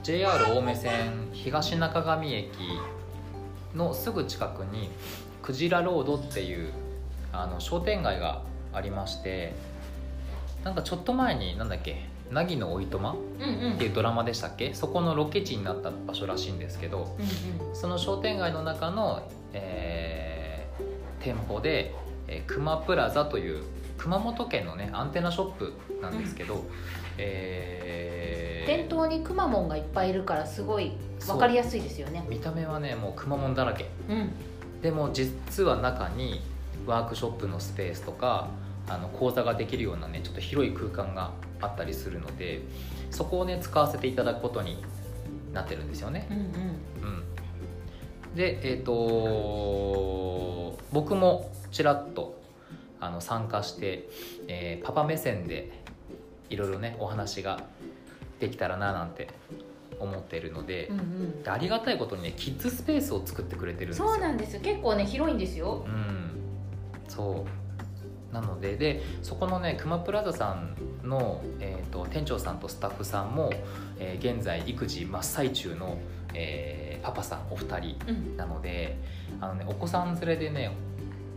[0.03, 2.49] JR 青梅線東中上駅
[3.75, 4.91] のすぐ近くに
[5.43, 6.73] クジラロードっていう
[7.33, 9.55] あの商店街がありまして
[10.63, 13.73] なんかちょっと前になんだっけ「凪のおいとま」うんうん。
[13.75, 14.75] っていうドラマでしたっけ？
[14.75, 20.57] そこのロケ地になった場所らしいんですけどうんその商店街の中の、えー
[21.19, 21.93] 店舗で、
[22.29, 23.65] えー、熊プラザという
[23.99, 26.63] 熊本県のねアンテナショップなんですけど、
[27.19, 30.93] えー店頭にくまモンがいっぱいいるからすごい
[31.27, 32.25] 分かりやすいですよね。
[32.29, 33.89] 見た目はねもうくまモンだらけ。
[34.09, 34.31] うん。
[34.83, 36.43] でも実は中に
[36.87, 38.49] ワークショップのスペースとか
[38.89, 42.63] あの講座ができるようなねちょっと広い空間があったりするので
[43.11, 44.83] そこをね使わせていただくことに
[45.53, 46.29] なってるんですよね。
[46.31, 46.45] うんうん。
[48.29, 52.41] うん、でえっ、と僕もちらっと
[53.01, 54.09] あの参加して、
[54.49, 55.73] えーパパ目線で
[56.49, 57.61] いろいろねお話が
[58.39, 59.29] できたらななんて
[59.99, 61.43] 思ってるので,、うんうん。
[61.43, 64.09] でありがたいことにねキッズスペースを作ってくれてるんですよ。
[64.09, 64.61] そうなんですよ。
[64.61, 65.85] 結構ね広いんですよ。
[65.87, 66.31] うん。
[67.09, 67.66] そう
[68.33, 73.51] なのででそこのね熊プラザさんの、えー、と店長さんとスタッフさんも、
[73.99, 75.99] えー現在育児真っ最中の、
[76.35, 78.37] えーパパさんお二人うん。
[78.37, 78.97] なので
[79.41, 80.73] あの、ね、お子さん連れでね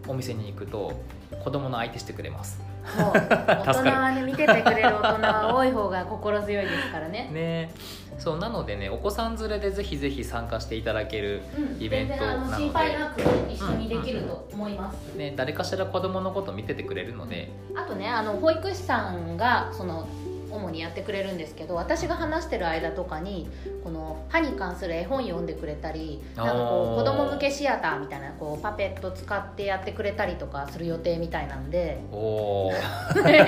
[0.07, 0.99] お店に行くと
[1.43, 2.59] 子供の相手してくれます。
[2.97, 7.29] 大人はね見ててくれる大人は多い方が心強いですからね。
[7.31, 7.71] ね
[8.19, 12.57] そうなのでねお子さん連れでぜひぜひ参加していただける、うんイベントなので。
[12.57, 20.07] 心配なく一緒にできると思います、ね、誰かしら子供のこと見ててくれるので、あとねあの保育士さんがその
[20.51, 23.49] 主にやってくれるんですけど私が話してる間とかに
[23.83, 31.99] この歯に関する絵本読んでくれたりなんかこう子供向けシアターみたいなこうパペット使ってやってくれたりとかする予定みたいなんで。
[32.11, 32.71] おお
[33.13, 33.39] これ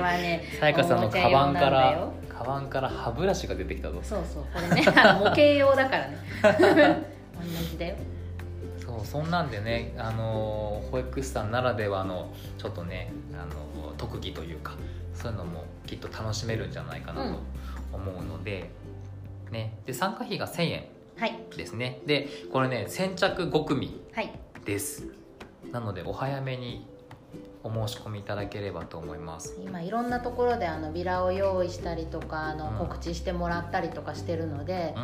[0.00, 2.12] はねさやかさんのカバンからよ。
[2.28, 4.00] カバンから歯ブラシが出てきたぞ。
[4.02, 6.16] そうそうこれねあの 模型用だからね。
[7.40, 7.94] 同じだよ。
[8.80, 14.72] そうそんなんでね、あの保育士さんならではのちょっとね、あの特技というか
[15.20, 17.38] そういうのもきっと楽しめるんじゃないかなと
[17.92, 18.70] 思うので,、
[19.50, 20.84] ね、で参加費が1000円
[21.16, 21.38] はい。
[21.54, 22.00] ですね。
[22.06, 24.32] でこれね先着5組はい。
[24.64, 25.04] です。
[25.70, 26.86] なのでお早めに
[27.62, 29.54] お申し込みいただければと思います。
[29.62, 32.78] 今いろんなところであのビラを用意したりとかあのうん。
[32.78, 34.94] 告知してもらったりとかしてるので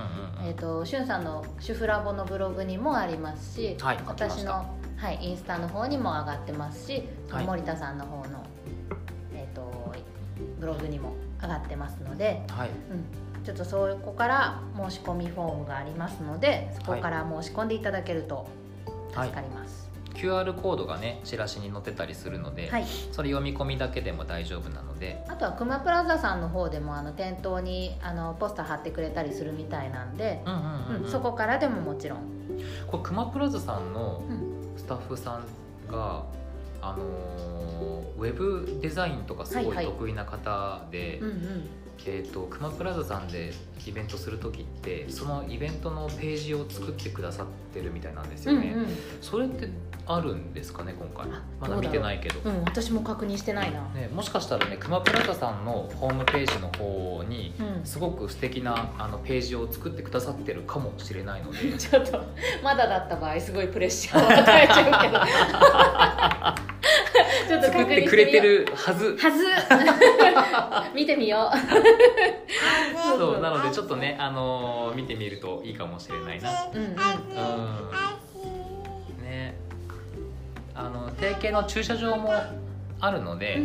[0.42, 7.44] えー、としゅんさんの主婦ラボのブログにもありますし、はい私の、はい、インスタの方にも上がってますし、はい。
[7.44, 8.42] 森田さんの方の、
[10.58, 12.68] ブログにも上がってますので、はい。
[12.68, 18.48] うん、ちょっとそこから申し込みフォームがありますのでそこから申し込んでいただけると
[19.10, 19.86] 助かります。
[20.14, 22.86] QR コードがねチラシに載ってたりするので、はい。
[23.12, 25.22] それ読み込みだけでも大丈夫なので。
[25.28, 31.04] あとは熊プラザさんの方でもあの店頭にあのポスター貼ってくれたりするみたいなんで、うんうんうん、うん。
[31.04, 32.18] うんそこからでももちろん、
[32.86, 34.56] これ熊プラザさんのうん。
[34.76, 36.24] スタッフさんが、
[36.94, 41.20] あのーウェブデザインとかすごい得意な方で、
[42.06, 43.52] えー、と熊プラザさんで
[43.86, 48.88] イベントする時ってそのイベントのページを作ってくださってるみたいなんですよね、うんうん。
[49.20, 49.68] それって
[50.06, 51.32] あるんですかね今回。
[51.32, 52.40] あまだ見てないけど。
[52.48, 61.58] うん、私も確認してないな、ね、もしかしたらね熊プラザさんのホームページの方にうん、すごく素敵なあのページを作ってくださってるかもしれないので。
[61.76, 62.22] ちょっと
[62.62, 66.72] まだだった場合すごいプレッシャーを与えちゃうけど
[67.48, 69.16] ちょっと作っててくれてるはず。
[69.16, 69.44] はず。
[70.94, 73.18] 見てみよう。
[73.18, 76.50] そうなのでちょっとね、あのー見てみるといいかもしれないな。
[76.72, 76.96] うんうんうん。
[79.22, 79.54] ね。
[80.74, 82.32] あの提携の駐車場も
[83.00, 83.62] あるので、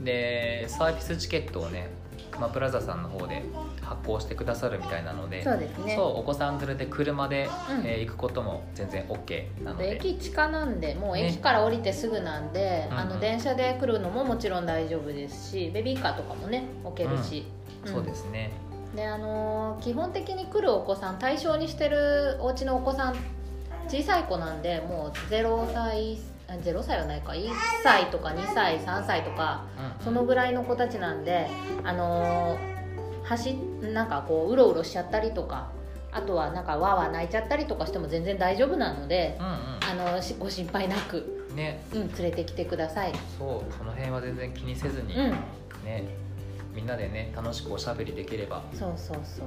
[0.00, 1.90] でサービスチケットをね
[2.38, 3.42] 熊プラザさんの方で
[3.82, 5.96] 発行してくださるみたいなのでそうですね。
[5.96, 7.86] そうお子さん連れて車で、うん。
[7.86, 9.96] えー行くことも全然 OK なので。
[9.96, 11.26] 駅近なんでもうね。
[11.26, 13.14] 駅から降りてすぐなんで、あうんうん。
[13.16, 17.44] の電車で来るのももちろん大丈夫ですしベビーカーとかもね置けるし、
[17.84, 17.88] ん。
[17.88, 18.50] そうですね。
[18.94, 23.16] であのー基本的に来るお子さん対象にしてるお家のお子さん
[23.88, 27.32] 小さい子なんでもう0歳あ0歳はないか。
[27.32, 27.50] 1
[27.82, 29.64] 歳とか2歳3歳とか
[29.98, 30.04] うん。
[30.04, 31.48] そのぐらいの子たちなんで
[31.84, 32.78] あのー
[33.28, 35.70] 走なんかこううろうろしちゃったりとか
[36.10, 39.44] あとはなんかわーわー泣いちゃったりとかしても全然大丈夫なので、うん
[39.90, 41.82] あのしご心配なく、うんね。
[41.92, 43.12] うん、連れてきてください。
[43.38, 45.30] そうその辺は全然気にせずに、うん、
[45.84, 46.04] ね。
[46.74, 48.62] みんなでね楽しくおしゃべりできれば。
[48.72, 49.46] そうそうそう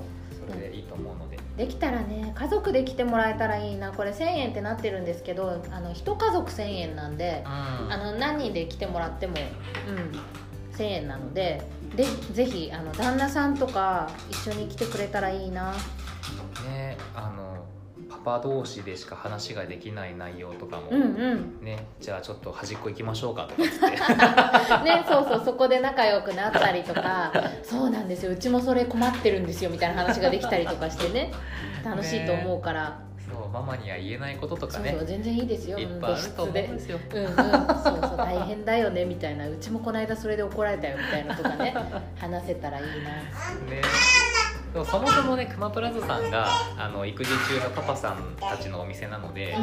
[0.52, 3.92] それでいいと思うので、できたらね家族で来てもらえたらいいな。
[3.92, 7.94] これ1000円ってなってるんですけどあの1家族1000円なんでうん。
[7.94, 9.36] あの何人で来てもらっても、
[9.88, 11.62] うん、1000円なので
[11.96, 15.74] でぜひあの旦那さんとか一緒に来てくれたらいいな。
[16.66, 17.51] ねあの
[18.12, 21.06] パパ同士でしか話ができない内容とかも、うんう
[21.62, 21.64] ん。
[21.64, 23.64] ねじゃあちょっと端っこ行きましょうかとか。
[23.64, 27.32] っつってねそうそうそこで仲良くなったりとか。
[27.64, 28.32] そうなんですよ。
[28.32, 31.32] うちもそれ困ってるんですよみたいな話ができたりとかしてね。
[31.84, 34.90] 楽しいと思うから、そうママには言えないこととかね。
[34.92, 35.80] そうそう全然いいですよ。
[35.80, 37.00] いっうんぱいあると思うんでですよ。
[37.12, 37.28] うんうん。
[37.28, 39.48] そうそう大変だよねみたいな。
[39.48, 41.74] うちもこの間それで怒られたよみたいなとかね。
[42.20, 42.92] 話せたらいいな。
[43.72, 43.82] ね
[44.74, 46.48] でもそもそもね熊プラザさんが
[46.78, 49.56] あの育児中のパパさんたちのお店なので、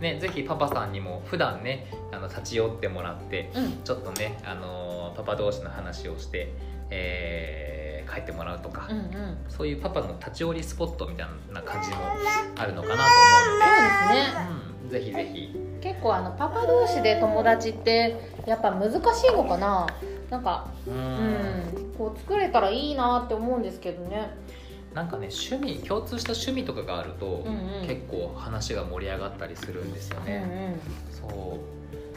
[0.00, 3.82] うね、ぜひパパさんにも普段ねあの立ち寄ってもらってんうん。
[3.84, 6.52] ちょっとね、あのパパ同士の話をして、
[6.90, 9.36] えー帰ってもらうとか、うんうん。
[9.48, 11.96] そういうパパの立ち寄りスポットみたいな感じも
[12.54, 14.32] あるのかなとそうですね。
[14.36, 15.60] 思うので、うん、ぜひぜひ。
[15.80, 18.14] 結構あのパパ同士で友達って
[18.46, 19.86] やっぱ難しいのかな。
[20.30, 24.30] なんかううんんこう作れたらいいなって思うんですけどね。
[24.94, 27.86] なんかね趣味共通した趣味とかがあると、うんうん。
[27.86, 30.76] 結構話が盛り上がったりするんですようんね、
[31.12, 31.30] うん。
[31.30, 31.58] そ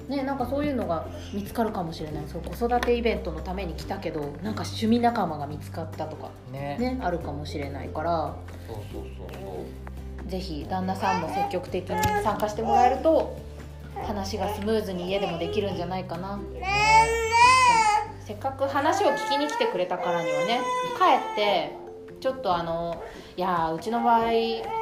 [0.08, 2.24] ね、なんかそういうのが見つかるかもしれない。
[2.28, 6.78] そう子育てイベントのために来たけどなんか趣味仲間が見つかったとかうね。
[6.80, 8.36] ねあるかもしれないから。
[8.68, 9.66] そうそうそうそ
[10.26, 10.30] う。
[10.30, 13.38] ぜひ旦那さんも積極的に参加してもらえると
[14.06, 16.40] 話がスムーズに家でもできるんじゃないかな
[18.28, 20.60] せっかく話を聞きに来てくれたからにはね
[20.98, 21.72] 帰って
[22.20, 23.02] ちょっとあの
[23.38, 24.32] いやーうちの場合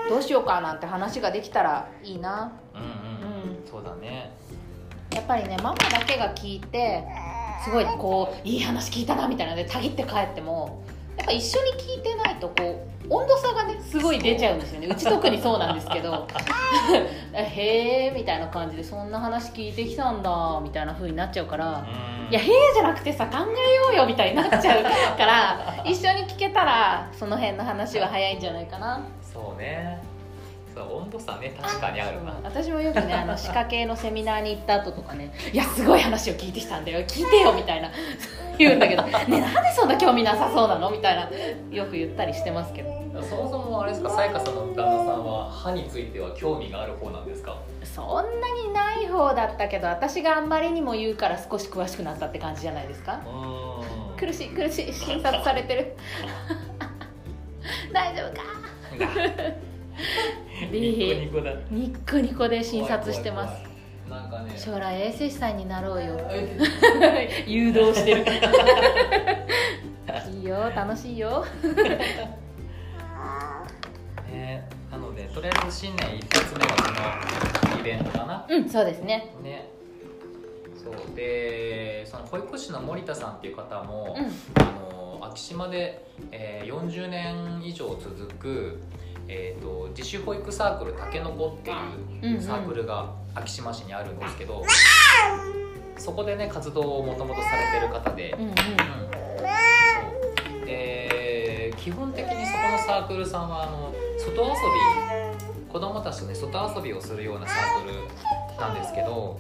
[0.10, 2.54] どうしようかなんて話ができたらいいな。
[2.74, 3.70] うんうん、うん。
[3.70, 4.32] そうだね。
[5.14, 7.06] やっぱりねママだけが聞いて
[7.64, 10.95] すごいこういい話聞いたなみたいなのでたぎって帰ってもや
[11.26, 14.88] っぱ一緒に聞いてないとこう温度差がねすごい出ちゃうんですよね。
[14.88, 14.96] う。
[14.96, 16.28] ち特にそうなんですけど。
[17.34, 21.86] へえみたいな感じでそんな話聞いてきたんだみたいな風になっちゃうから、
[22.28, 22.32] うん。
[22.32, 29.02] いや「へえ」じゃなくてさ考えようよみたいになっちゃうから一緒に聞けたらその辺の話は早いんじゃないかな。
[29.22, 30.02] そうね。
[30.74, 32.38] そう温度差ね確かにあるな。
[32.44, 37.00] 私もよくねあの歯科系のセミナーに行った後とかね「いやすごい話を聞いてきたんだよ。
[37.02, 37.90] 聞いてよ」みたいな
[38.58, 41.30] 言うんだけど「ねなんでそんな興味なさそうなの?」みたいな
[41.72, 42.94] よく言ったりしてますけど。
[43.22, 44.10] そもそもあれですか？
[44.10, 47.56] さやかさんの旦那さんは歯については興味がある方なんですか？
[47.84, 55.96] そんなにない方だったけど私があんまりにも言うから少し詳しくなったって感じじゃないですかうん苦しい苦しい診察されてる
[57.94, 58.44] 大丈夫か
[60.72, 63.64] ニコニコだニッコニコで診察してます
[64.10, 66.18] なんかね将来衛生士さんになろうよ。
[66.30, 68.26] え 誘導してる。
[70.32, 71.44] いいよ楽しいよ。
[74.32, 76.68] ねなのでとりあえず新年一発目が
[77.62, 78.46] このイベントかな。
[78.48, 79.34] うんそうですね。
[79.44, 79.70] ね。
[80.76, 84.26] そうでその保育士の森田さんっていう方も、うん。
[84.62, 88.80] あの昭島で、えー40年以上続く、
[89.28, 91.72] えー、と自主保育サークルたけのこって
[92.28, 94.64] いうサークルが昭島市にあるんですけど、
[95.98, 98.56] そこでね活動をもともとされてる方で、うんうん。
[100.66, 104.56] で基本的にそこのサークルさんはあの外遊び
[105.72, 107.94] 子供たちとね外遊びをするようなサークル
[108.60, 109.40] なんですけど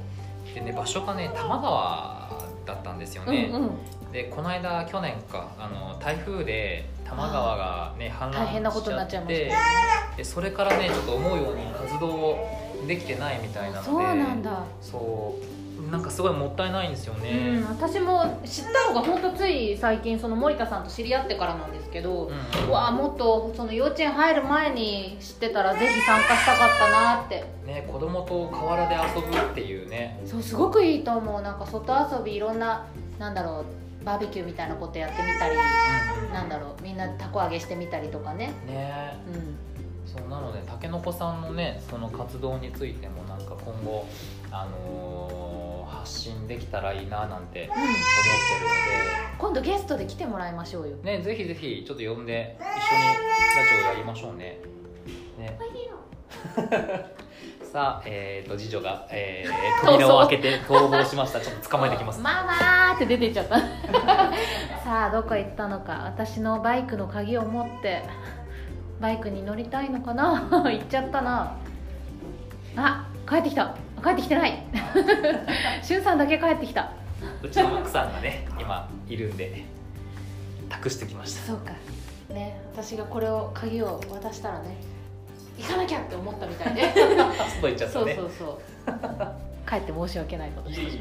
[0.53, 2.29] で、ね、場所がね多摩川
[2.65, 3.71] だったんですよね、うんうん。
[4.11, 9.53] でこの間去年かあの台風で多摩川がね氾大変なことにな濫しちゃって
[10.17, 12.37] でそれからねちょっと思うように活動
[12.87, 14.63] できてないみたいなのでそうなんだ。
[14.81, 15.55] そう。
[15.91, 27.45] なんかすごいもったいないんですよね、うん、私も知ったのが本当つい最近その森田さんと知り合ってからなんですけど、うんうわあもっとその幼稚園入る前に知ってたらぜひ参加したかったなって。
[27.65, 30.19] ね、子供と河原で遊ぶっていうね。
[30.25, 31.41] そうすごくいいと思う。
[31.41, 32.85] なんか外遊びいろんな
[33.19, 33.65] なんだろ
[34.01, 35.55] うバーベキューみたいなことやってみたり
[36.33, 38.53] なんだろうみんなでたこ揚げしてみたりとかね。
[38.67, 39.17] ね。
[39.27, 39.74] うん
[40.17, 44.07] そうなのでたけのこさんのねその活動についてもなんか今後、
[44.51, 45.65] あのー
[46.05, 47.85] 発信できたらいいななんて思ってる
[49.39, 50.95] 今度ゲストで来てもらいましょうよ。
[50.97, 53.05] のでねぜひぜひちょっと呼んで一緒に
[53.57, 54.59] ラジオやりましょうね。
[55.39, 55.57] ね。
[57.71, 61.41] さあ、えー、と次女が、えー、扉を開けて逃亡しました。
[61.41, 62.21] ちょっと捕まえてきます。
[62.21, 63.59] ママーって出てっちゃった。
[64.85, 66.03] さあどこ行ったのか。
[66.05, 68.03] 私のバイクの鍵を持って
[69.05, 70.49] バイクに乗りたいのかな？
[70.65, 71.55] 行っちゃったな。
[72.75, 73.75] あ帰ってきた。
[74.03, 74.63] 帰ってきてない。
[75.83, 76.89] しゅんさんだけ帰ってきた。
[77.43, 79.63] うちの奥さんがね今いるんで
[80.69, 81.45] 託してきました。
[81.45, 81.73] そうか。
[82.33, 84.75] ね私がこれを鍵を渡したらね
[85.55, 86.81] 行かなきゃって思ったみたいで。
[87.61, 88.15] 外行っちゃったね。
[88.15, 88.45] そうそうそ
[88.87, 89.69] う。
[89.69, 90.97] 帰って申し訳ないことしてし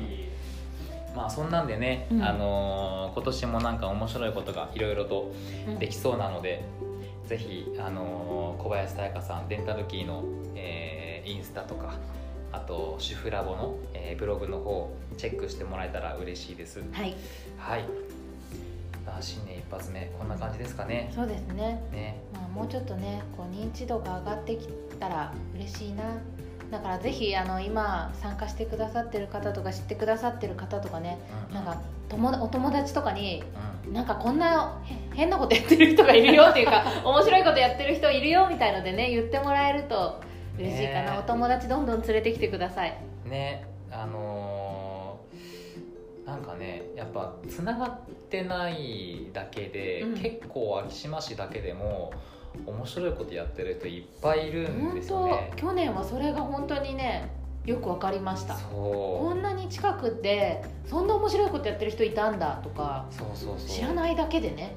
[1.16, 2.22] ままあそんなんでね、うん。
[2.22, 5.32] あのー今年もなんか面白いことがいろいろと
[5.78, 6.64] できそうなので、
[7.26, 11.94] ぜひ、あのー小林彩香さんデンタルキーの、えーインスタとか
[12.52, 16.80] あと主婦ラボの、えーブログの方チェックしてもらえたら嬉しいです。
[16.92, 17.14] はい。
[17.58, 17.84] はい。
[19.06, 21.10] まあ新年一発目こんな感じですかね。
[21.14, 21.82] そうですね。
[21.92, 22.20] ね。
[22.32, 24.68] まあ、もうちょっとねこう認知度が上がってき
[25.00, 26.04] たら嬉しいな
[26.74, 31.54] だからぜひあの今参加してくださってる方とか知ってくださってる方とかねうん。
[31.54, 33.44] なんか友お友達とかに
[33.86, 33.92] うん。
[33.92, 40.20] なんかこんなへ変なことやってる人がいるよっていうか 面白いことやってる人いるよみたいのでね言ってもらえると
[40.58, 41.18] 嬉しいかな、ね。
[41.20, 42.96] お友達どんどん連れてきてください。
[43.24, 43.64] ね。
[43.92, 48.00] あのーなんかねやっぱつながっ
[48.30, 50.14] てないだけで、うん。
[50.16, 52.10] 結構昭島市だけでも
[52.66, 55.50] 面白いことやってる人いっぱいいるん本ですよね。
[55.52, 55.56] 当。
[55.56, 57.30] 去年はそれが本当にね
[57.64, 58.54] よく分かりました。
[58.54, 63.68] こそんなに近くでそんな面白いことやってる人いたんだとかうそうそうそう。
[63.68, 64.74] 知らないだけでね。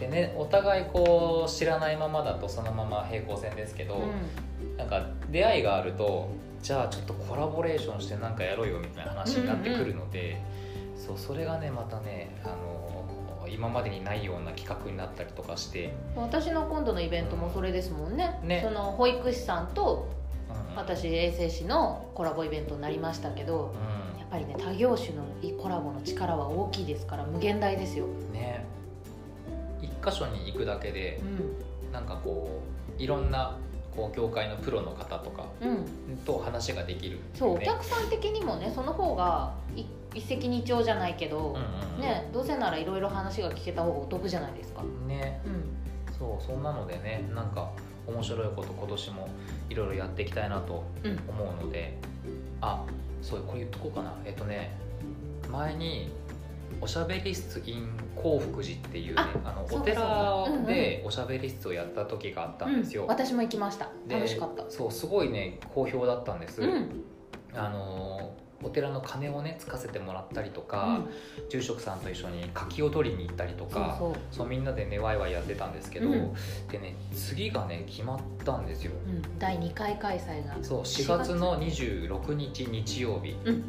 [0.00, 6.28] でねお互いこう知らないままだとそのまま平行線ですけど、うなんか出会いがあると
[6.60, 10.40] じゃあちょっとコラボレーションしてなんかやろうよみたいな話になってくるので、
[10.96, 13.04] そうそれがねまたねあの
[13.48, 18.40] 今までにないような企画になったりとかして、ん、私の今度のイベントもそれですもんね。
[18.42, 18.60] ね。
[18.64, 20.08] その保育士さんと
[20.50, 20.76] うん。
[20.76, 23.74] 私衛生士のコラボイベントになりましたけど
[24.16, 25.24] うやっぱりね他業種の
[25.60, 28.64] コラボの力は大きいですから無限大ですよ、ん、ね。
[29.80, 31.92] 一箇所に行くだけでうん。
[31.92, 32.62] なんかこ
[32.98, 33.58] ういろんな
[33.94, 39.84] こう業界のプロの方とかうん、と話ができる、そうおね客さん的にもねその方がい
[40.14, 41.54] 一石二鳥じゃないけどうん、うん
[41.96, 42.00] うん。
[42.00, 45.40] ねどうせならいろいろ話が聞けた方がお得じゃないですか、ね。
[45.46, 47.70] うん、そうそんなのでねなんか
[48.06, 49.28] 面白いこと今年も
[49.70, 51.18] いろいろやっていきたいなとうん。
[51.28, 51.98] 思うので。
[52.60, 52.84] あ
[53.20, 54.14] そうこれ言っとこうかな。
[54.24, 54.72] えっとね
[55.50, 56.12] 前に
[56.80, 63.88] おしゃべり室 in 興福寺っていうねあのお寺でおしゃべり室をやった時があったんですよ、うん、私も行きました。
[64.08, 64.64] で楽しかった。
[64.70, 67.04] そうすごいね好評だったんです、うん。
[67.54, 68.32] あの
[68.62, 71.00] お寺の鐘をねつかせてもらったりとか、
[71.50, 73.98] 住職さんと一緒に柿を取りに行ったりとか
[74.30, 76.32] そう、みんなでねワイワイやってたんですけど、うん。
[76.70, 78.92] でね次がね決まったんですよ。
[79.06, 81.34] うん、第2回開催がそう4月。
[81.34, 83.36] の26日日曜日。
[83.44, 83.64] うん。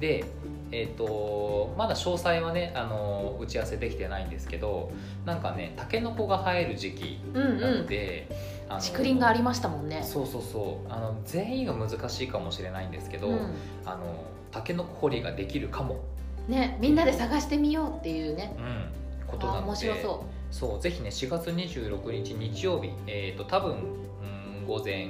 [0.00, 0.24] で
[0.70, 4.92] えー、とまだ詳細はねあの打ち合わせできてないんですけど
[5.24, 8.28] なんかねたけのこが生える時期うんなのうんで、
[8.68, 10.02] あの竹林がありましたもんね。
[10.02, 10.92] そうそうそう。
[10.92, 13.54] あの全員が難しいかもしれないんですけど、うん。
[13.86, 16.00] あのたけのこ掘りができるかも、
[16.48, 18.54] ね、みんなで探してみようっていうね。
[18.58, 19.66] うん、ことなあので。
[19.68, 25.08] 面白そそうぜひね4月26日日曜日えっ、と多分、うん、午前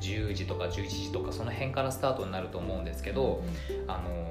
[0.00, 3.90] 10時とか11時とかその辺からスタートになると思うんですけう、ど、うん。
[3.90, 4.28] あのー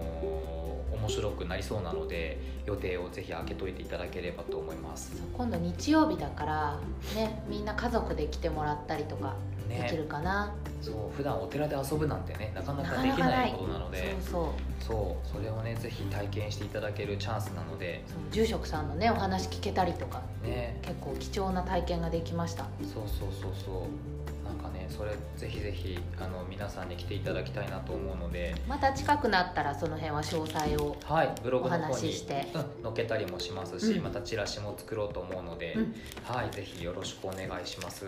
[0.98, 5.14] 面白くなりそうなので予定をぜひ開けといていただければと思います。
[5.34, 6.80] 今度日曜日だから
[7.16, 9.36] ねみんな家族で来てもらったりとか
[9.68, 14.16] できるねかな、そう普段お寺で遊ぶなんてねなかなかできないいことなので。
[14.22, 14.52] そうそう。
[14.80, 18.04] そうそれをねぜひ体験していただけるチャンスなので。
[18.32, 20.80] 住職さんのねお話聞けたりとかね。
[20.82, 22.66] 結構貴重な体験ができました。
[22.84, 24.48] そうそうそうそう。
[24.48, 28.56] なんかねそれぜひぜひあの皆さんに来ていただきたいなと思うので。
[28.66, 32.48] また近くなったらその辺は詳細をはいブログのお方に話しして。
[32.54, 34.04] うん、載っけたりもしますし、うん。
[34.04, 35.96] またチラシも作ろうと思うので、うん。
[36.24, 38.06] はいぜひよろしくお願いします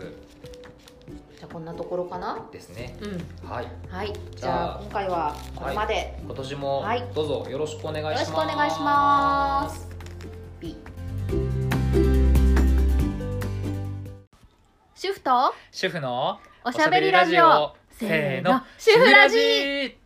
[1.36, 2.46] じゃあこんなところかな？
[2.52, 2.96] ですね。
[3.00, 3.48] うん。
[3.48, 3.66] はい。
[3.88, 4.12] はい。
[4.12, 7.04] じじゃあ今回はこれまで、今年もはい。
[7.14, 9.88] どうぞよろしくお願いしよろます、しくお願いします。
[14.94, 17.74] 主婦と主婦のおしゃべりラジオ。
[17.90, 18.62] せーの。
[18.78, 19.99] 主婦ラジ